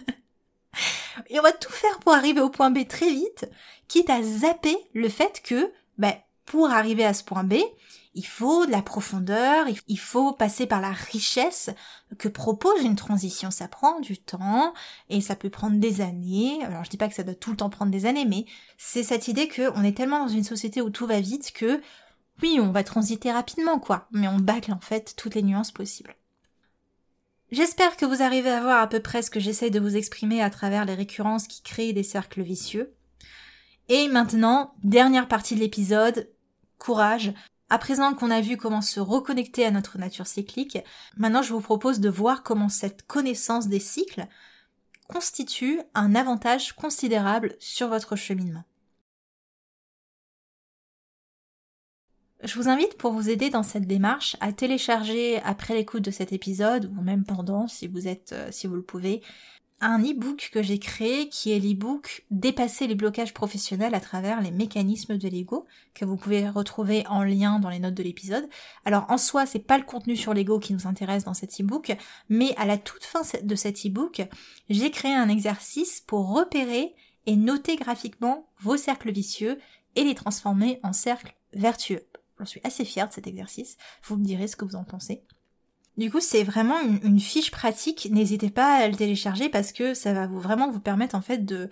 [1.28, 3.48] Et on va tout faire pour arriver au point B très vite,
[3.88, 7.54] quitte à zapper le fait que, ben, pour arriver à ce point B,
[8.14, 11.70] il faut de la profondeur, il faut passer par la richesse
[12.18, 13.50] que propose une transition.
[13.50, 14.74] Ça prend du temps
[15.08, 16.62] et ça peut prendre des années.
[16.64, 18.46] Alors je dis pas que ça doit tout le temps prendre des années, mais
[18.78, 21.80] c'est cette idée qu'on est tellement dans une société où tout va vite que
[22.42, 26.16] oui, on va transiter rapidement quoi, mais on bâcle en fait toutes les nuances possibles.
[27.52, 30.40] J'espère que vous arrivez à voir à peu près ce que j'essaye de vous exprimer
[30.40, 32.94] à travers les récurrences qui créent des cercles vicieux.
[33.88, 36.30] Et maintenant, dernière partie de l'épisode,
[36.78, 37.32] courage.
[37.72, 40.78] À présent qu'on a vu comment se reconnecter à notre nature cyclique,
[41.16, 44.26] maintenant je vous propose de voir comment cette connaissance des cycles
[45.09, 48.64] constitue un avantage considérable sur votre cheminement.
[52.42, 56.33] Je vous invite pour vous aider dans cette démarche à télécharger après l'écoute de cet
[56.33, 59.22] épisode ou même pendant si vous êtes euh, si vous le pouvez
[59.80, 64.50] un e-book que j'ai créé qui est l'e-book Dépasser les blocages professionnels à travers les
[64.50, 68.48] mécanismes de l'ego que vous pouvez retrouver en lien dans les notes de l'épisode.
[68.84, 71.96] Alors en soi, c'est pas le contenu sur l'ego qui nous intéresse dans cet e-book,
[72.28, 74.22] mais à la toute fin de cet e-book,
[74.68, 76.94] j'ai créé un exercice pour repérer
[77.26, 79.58] et noter graphiquement vos cercles vicieux
[79.96, 82.06] et les transformer en cercles vertueux.
[82.38, 83.76] J'en suis assez fière de cet exercice.
[84.04, 85.24] Vous me direz ce que vous en pensez.
[86.00, 88.08] Du coup, c'est vraiment une, fiche pratique.
[88.10, 91.68] N'hésitez pas à le télécharger parce que ça va vraiment vous permettre en fait de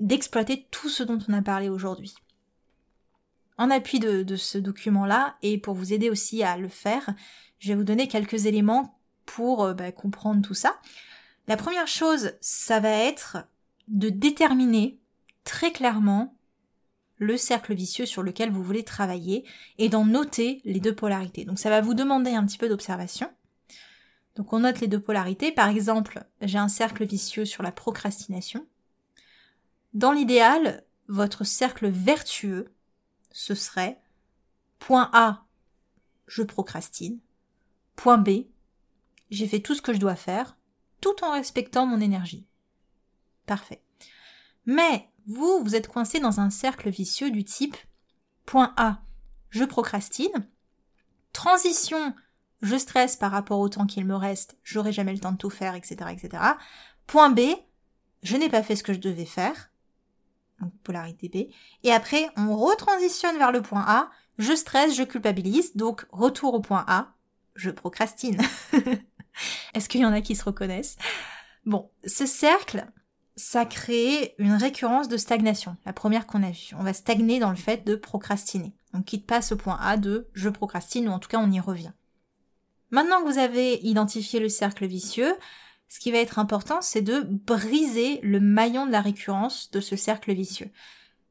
[0.00, 2.14] d'exploiter tout ce dont on a parlé aujourd'hui.
[3.58, 7.14] En appui de, ce document-là, et pour vous aider aussi à le faire,
[7.58, 10.80] je vais vous donner quelques éléments pour euh, bah, comprendre tout ça.
[11.48, 13.46] La première chose, ça va être
[13.88, 14.98] de déterminer
[15.44, 16.34] très clairement
[17.22, 19.44] le cercle vicieux sur lequel vous voulez travailler
[19.78, 21.44] et d'en noter les deux polarités.
[21.44, 23.32] Donc ça va vous demander un petit peu d'observation.
[24.34, 25.52] Donc on note les deux polarités.
[25.52, 28.66] Par exemple, j'ai un cercle vicieux sur la procrastination.
[29.94, 32.72] Dans l'idéal, votre cercle vertueux,
[33.30, 34.00] ce serait
[34.80, 35.44] point A,
[36.26, 37.20] je procrastine.
[37.94, 38.46] Point B,
[39.30, 40.56] j'ai fait tout ce que je dois faire,
[41.00, 42.48] tout en respectant mon énergie.
[43.46, 43.82] Parfait.
[44.66, 47.76] Mais vous, vous êtes coincé dans un cercle vicieux du type
[48.46, 49.02] point A,
[49.50, 50.48] je procrastine.
[51.32, 52.14] Transition,
[52.60, 55.50] je stresse par rapport au temps qu'il me reste, j'aurai jamais le temps de tout
[55.50, 56.42] faire, etc., etc.
[57.06, 57.40] Point B,
[58.22, 59.70] je n'ai pas fait ce que je devais faire.
[60.60, 61.52] Donc, polarité B.
[61.82, 66.60] Et après, on retransitionne vers le point A, je stresse, je culpabilise, donc retour au
[66.60, 67.14] point A,
[67.54, 68.40] je procrastine.
[69.74, 70.96] Est-ce qu'il y en a qui se reconnaissent?
[71.64, 72.86] Bon, ce cercle,
[73.36, 76.70] ça crée une récurrence de stagnation, la première qu'on a vue.
[76.78, 78.72] On va stagner dans le fait de procrastiner.
[78.92, 81.60] On quitte pas ce point A de je procrastine, ou en tout cas on y
[81.60, 81.92] revient.
[82.90, 85.34] Maintenant que vous avez identifié le cercle vicieux,
[85.88, 89.96] ce qui va être important, c'est de briser le maillon de la récurrence de ce
[89.96, 90.70] cercle vicieux.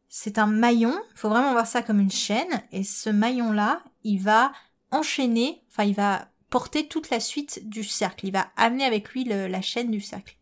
[0.09, 4.19] C'est un maillon, il faut vraiment voir ça comme une chaîne, et ce maillon-là, il
[4.19, 4.51] va
[4.89, 9.23] enchaîner, enfin il va porter toute la suite du cercle, il va amener avec lui
[9.23, 10.35] la chaîne du cercle.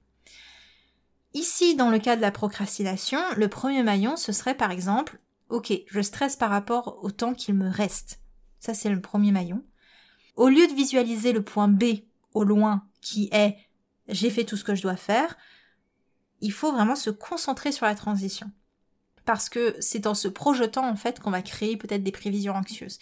[1.34, 5.20] Ici, dans le cas de la procrastination, le premier maillon, ce serait par exemple,
[5.50, 8.20] ok, je stresse par rapport au temps qu'il me reste.
[8.60, 9.64] Ça, c'est le premier maillon.
[10.36, 11.84] Au lieu de visualiser le point B
[12.34, 13.58] au loin, qui est
[14.10, 15.38] j'ai fait tout ce que je dois faire,
[16.42, 18.52] il faut vraiment se concentrer sur la transition.
[19.26, 22.98] Parce que c'est en se projetant, en fait, qu'on va créer peut-être des prévisions anxieuses.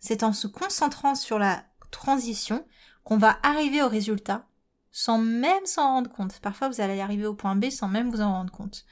[0.00, 2.66] C'est en se concentrant sur la transition
[3.04, 4.46] qu'on va arriver au résultat
[4.98, 6.40] sans même s'en rendre compte.
[6.40, 8.86] Parfois, vous allez arriver au point B sans même vous en rendre compte.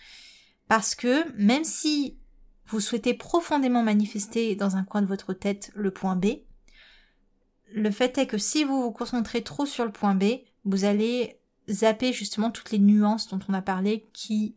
[0.68, 2.18] Parce que même si
[2.66, 6.26] vous souhaitez profondément manifester dans un coin de votre tête le point B,
[7.72, 10.24] le fait est que si vous vous concentrez trop sur le point B,
[10.66, 11.40] vous allez
[11.70, 14.56] zapper justement toutes les nuances dont on a parlé qui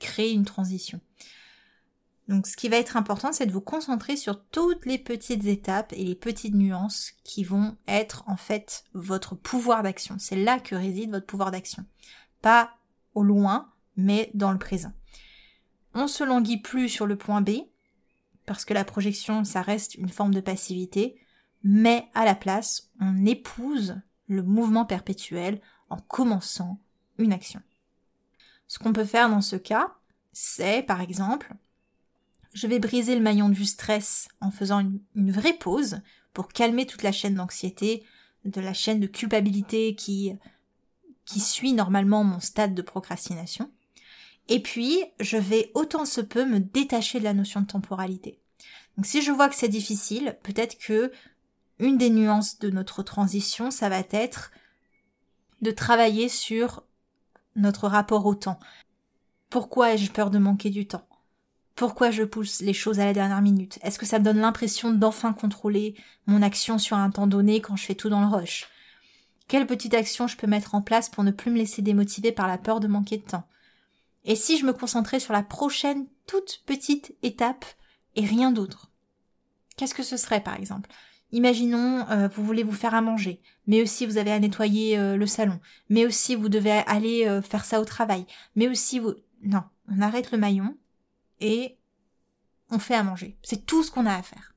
[0.00, 1.00] créent une transition.
[2.30, 5.92] Donc ce qui va être important, c'est de vous concentrer sur toutes les petites étapes
[5.92, 10.14] et les petites nuances qui vont être en fait votre pouvoir d'action.
[10.20, 11.84] C'est là que réside votre pouvoir d'action.
[12.40, 12.70] Pas
[13.16, 14.92] au loin, mais dans le présent.
[15.92, 17.50] On se languit plus sur le point B,
[18.46, 21.18] parce que la projection, ça reste une forme de passivité,
[21.64, 26.78] mais à la place, on épouse le mouvement perpétuel en commençant
[27.18, 27.60] une action.
[28.68, 29.96] Ce qu'on peut faire dans ce cas,
[30.32, 31.56] c'est par exemple
[32.52, 34.80] je vais briser le maillon du stress en faisant
[35.14, 36.00] une, vraie pause
[36.32, 38.04] pour calmer toute la chaîne d'anxiété,
[38.44, 40.32] de la chaîne de culpabilité qui,
[41.24, 43.70] qui suit normalement mon stade de procrastination.
[44.48, 48.40] Et puis, je vais autant se peut me détacher de la notion de temporalité.
[48.96, 51.12] Donc si je vois que c'est difficile, peut-être que
[51.78, 54.50] une des nuances de notre transition, ça va être
[55.62, 56.84] de travailler sur
[57.56, 58.60] notre rapport au temps.
[59.48, 61.06] Pourquoi ai-je peur de manquer du temps?
[61.80, 63.78] Pourquoi je pousse les choses à la dernière minute?
[63.80, 65.94] Est-ce que ça me donne l'impression d'enfin contrôler
[66.26, 68.68] mon action sur un temps donné quand je fais tout dans le rush?
[69.48, 72.48] Quelle petite action je peux mettre en place pour ne plus me laisser démotiver par
[72.48, 73.48] la peur de manquer de temps?
[74.26, 77.64] Et si je me concentrais sur la prochaine toute petite étape
[78.14, 78.90] et rien d'autre?
[79.78, 80.90] Qu'est-ce que ce serait par exemple?
[81.32, 85.16] Imaginons, euh, vous voulez vous faire à manger, mais aussi vous avez à nettoyer euh,
[85.16, 85.58] le salon,
[85.88, 89.14] mais aussi vous devez aller euh, faire ça au travail, mais aussi vous...
[89.42, 90.76] Non, on arrête le maillon,
[91.40, 91.78] et
[92.70, 93.38] on fait à manger.
[93.42, 94.54] C'est tout ce qu'on a à faire.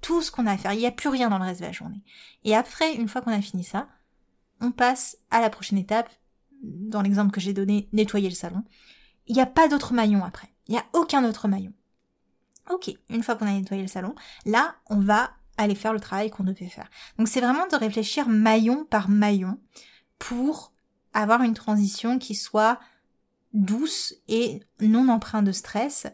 [0.00, 0.72] Tout ce qu'on a à faire.
[0.72, 2.02] Il n'y a plus rien dans le reste de la journée.
[2.44, 3.88] Et après, une fois qu'on a fini ça,
[4.60, 6.10] on passe à la prochaine étape.
[6.62, 8.64] Dans l'exemple que j'ai donné, nettoyer le salon.
[9.26, 10.48] Il n'y a pas d'autre maillon après.
[10.68, 11.72] Il n'y a aucun autre maillon.
[12.70, 14.14] Ok, une fois qu'on a nettoyé le salon,
[14.46, 16.88] là, on va aller faire le travail qu'on devait faire.
[17.18, 19.58] Donc c'est vraiment de réfléchir maillon par maillon
[20.18, 20.72] pour
[21.12, 22.80] avoir une transition qui soit
[23.54, 26.06] douce et non empreinte de stress.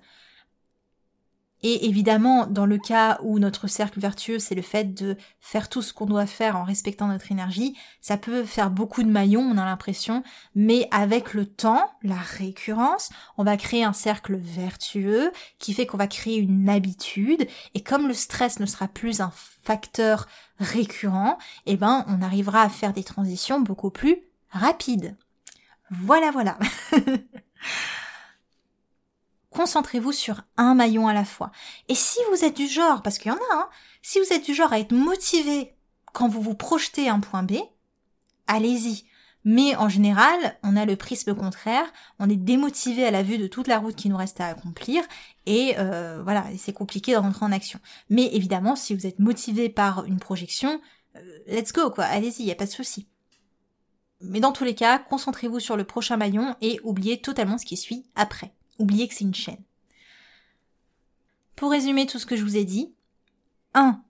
[1.63, 5.83] Et évidemment, dans le cas où notre cercle vertueux, c'est le fait de faire tout
[5.83, 9.59] ce qu'on doit faire en respectant notre énergie, ça peut faire beaucoup de maillons, on
[9.59, 10.23] a l'impression,
[10.55, 15.99] mais avec le temps, la récurrence, on va créer un cercle vertueux qui fait qu'on
[15.99, 19.33] va créer une habitude, et comme le stress ne sera plus un
[19.63, 20.29] facteur
[20.59, 21.37] récurrent,
[21.67, 24.17] eh ben, on arrivera à faire des transitions beaucoup plus
[24.49, 25.15] rapides.
[25.91, 26.59] Voilà, voilà.
[29.51, 31.51] Concentrez-vous sur un maillon à la fois.
[31.89, 33.69] Et si vous êtes du genre, parce qu'il y en a, hein,
[34.01, 35.75] si vous êtes du genre à être motivé
[36.13, 37.55] quand vous vous projetez un point B,
[38.47, 39.05] allez-y.
[39.45, 43.47] Mais en général, on a le prisme contraire, on est démotivé à la vue de
[43.47, 45.03] toute la route qui nous reste à accomplir,
[45.47, 47.81] et euh, voilà, c'est compliqué de rentrer en action.
[48.11, 50.81] Mais évidemment, si vous êtes motivé par une projection,
[51.17, 53.09] euh, let's go quoi, allez-y, y a pas de souci.
[54.21, 57.77] Mais dans tous les cas, concentrez-vous sur le prochain maillon et oubliez totalement ce qui
[57.77, 58.53] suit après.
[58.79, 59.63] Oubliez que c'est une chaîne.
[61.57, 62.93] Pour résumer tout ce que je vous ai dit,
[63.75, 64.03] 1.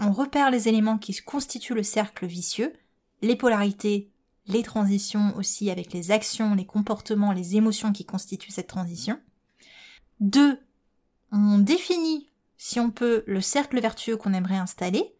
[0.00, 2.72] On repère les éléments qui constituent le cercle vicieux,
[3.20, 4.10] les polarités,
[4.46, 9.20] les transitions aussi avec les actions, les comportements, les émotions qui constituent cette transition.
[10.20, 10.58] 2.
[11.30, 12.28] On définit,
[12.58, 15.14] si on peut, le cercle vertueux qu'on aimerait installer,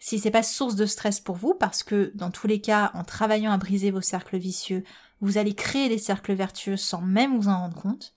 [0.00, 3.04] si c'est pas source de stress pour vous, parce que dans tous les cas, en
[3.04, 4.82] travaillant à briser vos cercles vicieux,
[5.20, 8.14] vous allez créer des cercles vertueux sans même vous en rendre compte.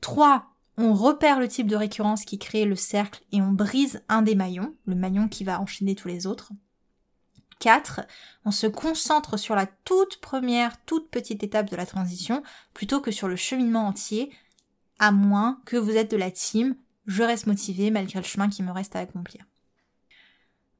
[0.00, 0.46] 3.
[0.78, 4.36] On repère le type de récurrence qui crée le cercle et on brise un des
[4.36, 6.52] maillons, le maillon qui va enchaîner tous les autres.
[7.58, 8.00] 4.
[8.44, 12.42] On se concentre sur la toute première, toute petite étape de la transition
[12.72, 14.32] plutôt que sur le cheminement entier,
[14.98, 18.62] à moins que vous êtes de la team, je reste motivé malgré le chemin qui
[18.62, 19.44] me reste à accomplir.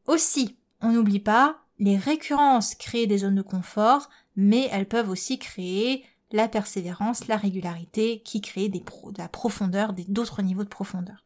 [0.07, 5.39] Aussi, on n'oublie pas, les récurrences créent des zones de confort, mais elles peuvent aussi
[5.39, 11.25] créer la persévérance, la régularité, qui créent des de la profondeur, d'autres niveaux de profondeur.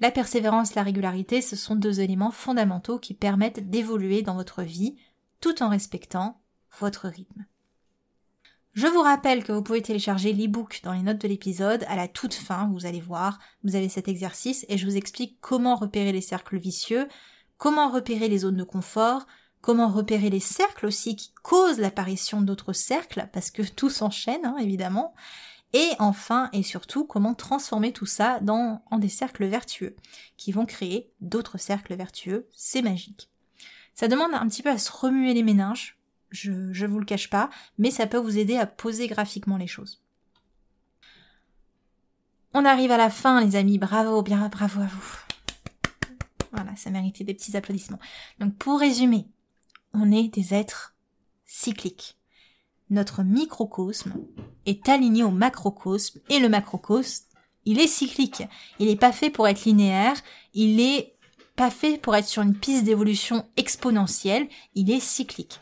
[0.00, 4.96] La persévérance, la régularité, ce sont deux éléments fondamentaux qui permettent d'évoluer dans votre vie
[5.40, 6.40] tout en respectant
[6.78, 7.46] votre rythme.
[8.74, 11.84] Je vous rappelle que vous pouvez télécharger l'e-book dans les notes de l'épisode.
[11.86, 15.38] À la toute fin, vous allez voir, vous avez cet exercice et je vous explique
[15.40, 17.06] comment repérer les cercles vicieux,
[17.56, 19.26] comment repérer les zones de confort,
[19.60, 24.56] comment repérer les cercles aussi qui causent l'apparition d'autres cercles, parce que tout s'enchaîne, hein,
[24.58, 25.14] évidemment.
[25.72, 29.94] Et enfin et surtout, comment transformer tout ça dans, en des cercles vertueux,
[30.36, 32.48] qui vont créer d'autres cercles vertueux.
[32.50, 33.30] C'est magique.
[33.94, 35.96] Ça demande un petit peu à se remuer les méninges,
[36.34, 39.66] je, ne vous le cache pas, mais ça peut vous aider à poser graphiquement les
[39.66, 40.02] choses.
[42.52, 43.78] On arrive à la fin, les amis.
[43.78, 45.18] Bravo, bien bravo à vous.
[46.52, 47.98] Voilà, ça méritait des petits applaudissements.
[48.38, 49.26] Donc, pour résumer,
[49.92, 50.94] on est des êtres
[51.44, 52.16] cycliques.
[52.90, 54.14] Notre microcosme
[54.66, 57.24] est aligné au macrocosme et le macrocosme,
[57.64, 58.44] il est cyclique.
[58.78, 60.14] Il n'est pas fait pour être linéaire,
[60.52, 61.16] il est
[61.56, 65.60] pas fait pour être sur une piste d'évolution exponentielle, il est cyclique.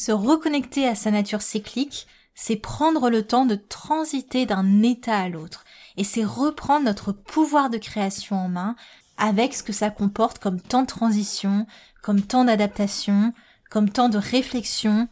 [0.00, 5.28] Se reconnecter à sa nature cyclique, c'est prendre le temps de transiter d'un état à
[5.28, 5.66] l'autre.
[5.98, 8.76] Et c'est reprendre notre pouvoir de création en main
[9.18, 11.66] avec ce que ça comporte comme temps de transition,
[12.00, 13.34] comme temps d'adaptation,
[13.68, 15.06] comme temps de réflexion,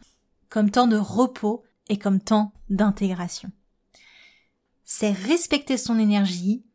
[0.49, 3.51] comme temps de repos et comme temps d'intégration.
[4.85, 6.65] C'est respecter son énergie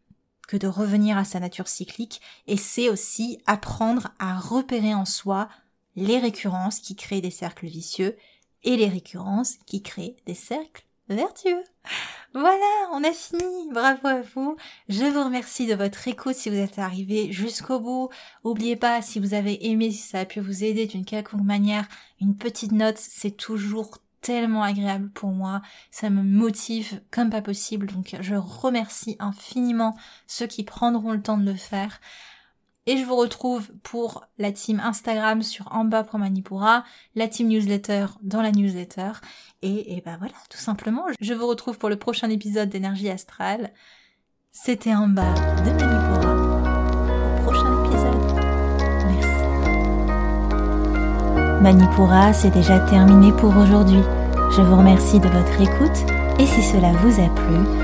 [0.47, 5.49] que de revenir à sa nature cyclique et c'est aussi apprendre à repérer en soi
[5.97, 8.17] les récurrences qui créent des cercles vicieux
[8.63, 11.63] et les récurrences qui créent des cercles vertueux.
[12.33, 13.71] Voilà, on a fini.
[13.71, 14.57] Bravo à vous.
[14.89, 18.09] Je vous remercie de votre écoute si vous êtes arrivé jusqu'au bout.
[18.45, 21.87] N'oubliez pas, si vous avez aimé, si ça a pu vous aider d'une quelconque manière,
[22.21, 25.63] une petite note, c'est toujours tellement agréable pour moi.
[25.93, 27.87] Ça me motive comme pas possible.
[27.87, 32.01] Donc, je remercie infiniment ceux qui prendront le temps de le faire.
[32.87, 38.43] Et je vous retrouve pour la team Instagram sur Amba Manipura, la team newsletter dans
[38.43, 39.13] la newsletter.
[39.63, 43.73] Et, et ben voilà, tout simplement, je vous retrouve pour le prochain épisode d'énergie astrale.
[44.53, 45.33] C'était Amba
[45.65, 46.35] de Manipura.
[47.43, 48.21] Prochain épisode.
[49.09, 49.45] Merci.
[51.63, 54.03] Manipura, c'est déjà terminé pour aujourd'hui.
[54.57, 56.05] Je vous remercie de votre écoute
[56.39, 57.84] et si cela vous a plu,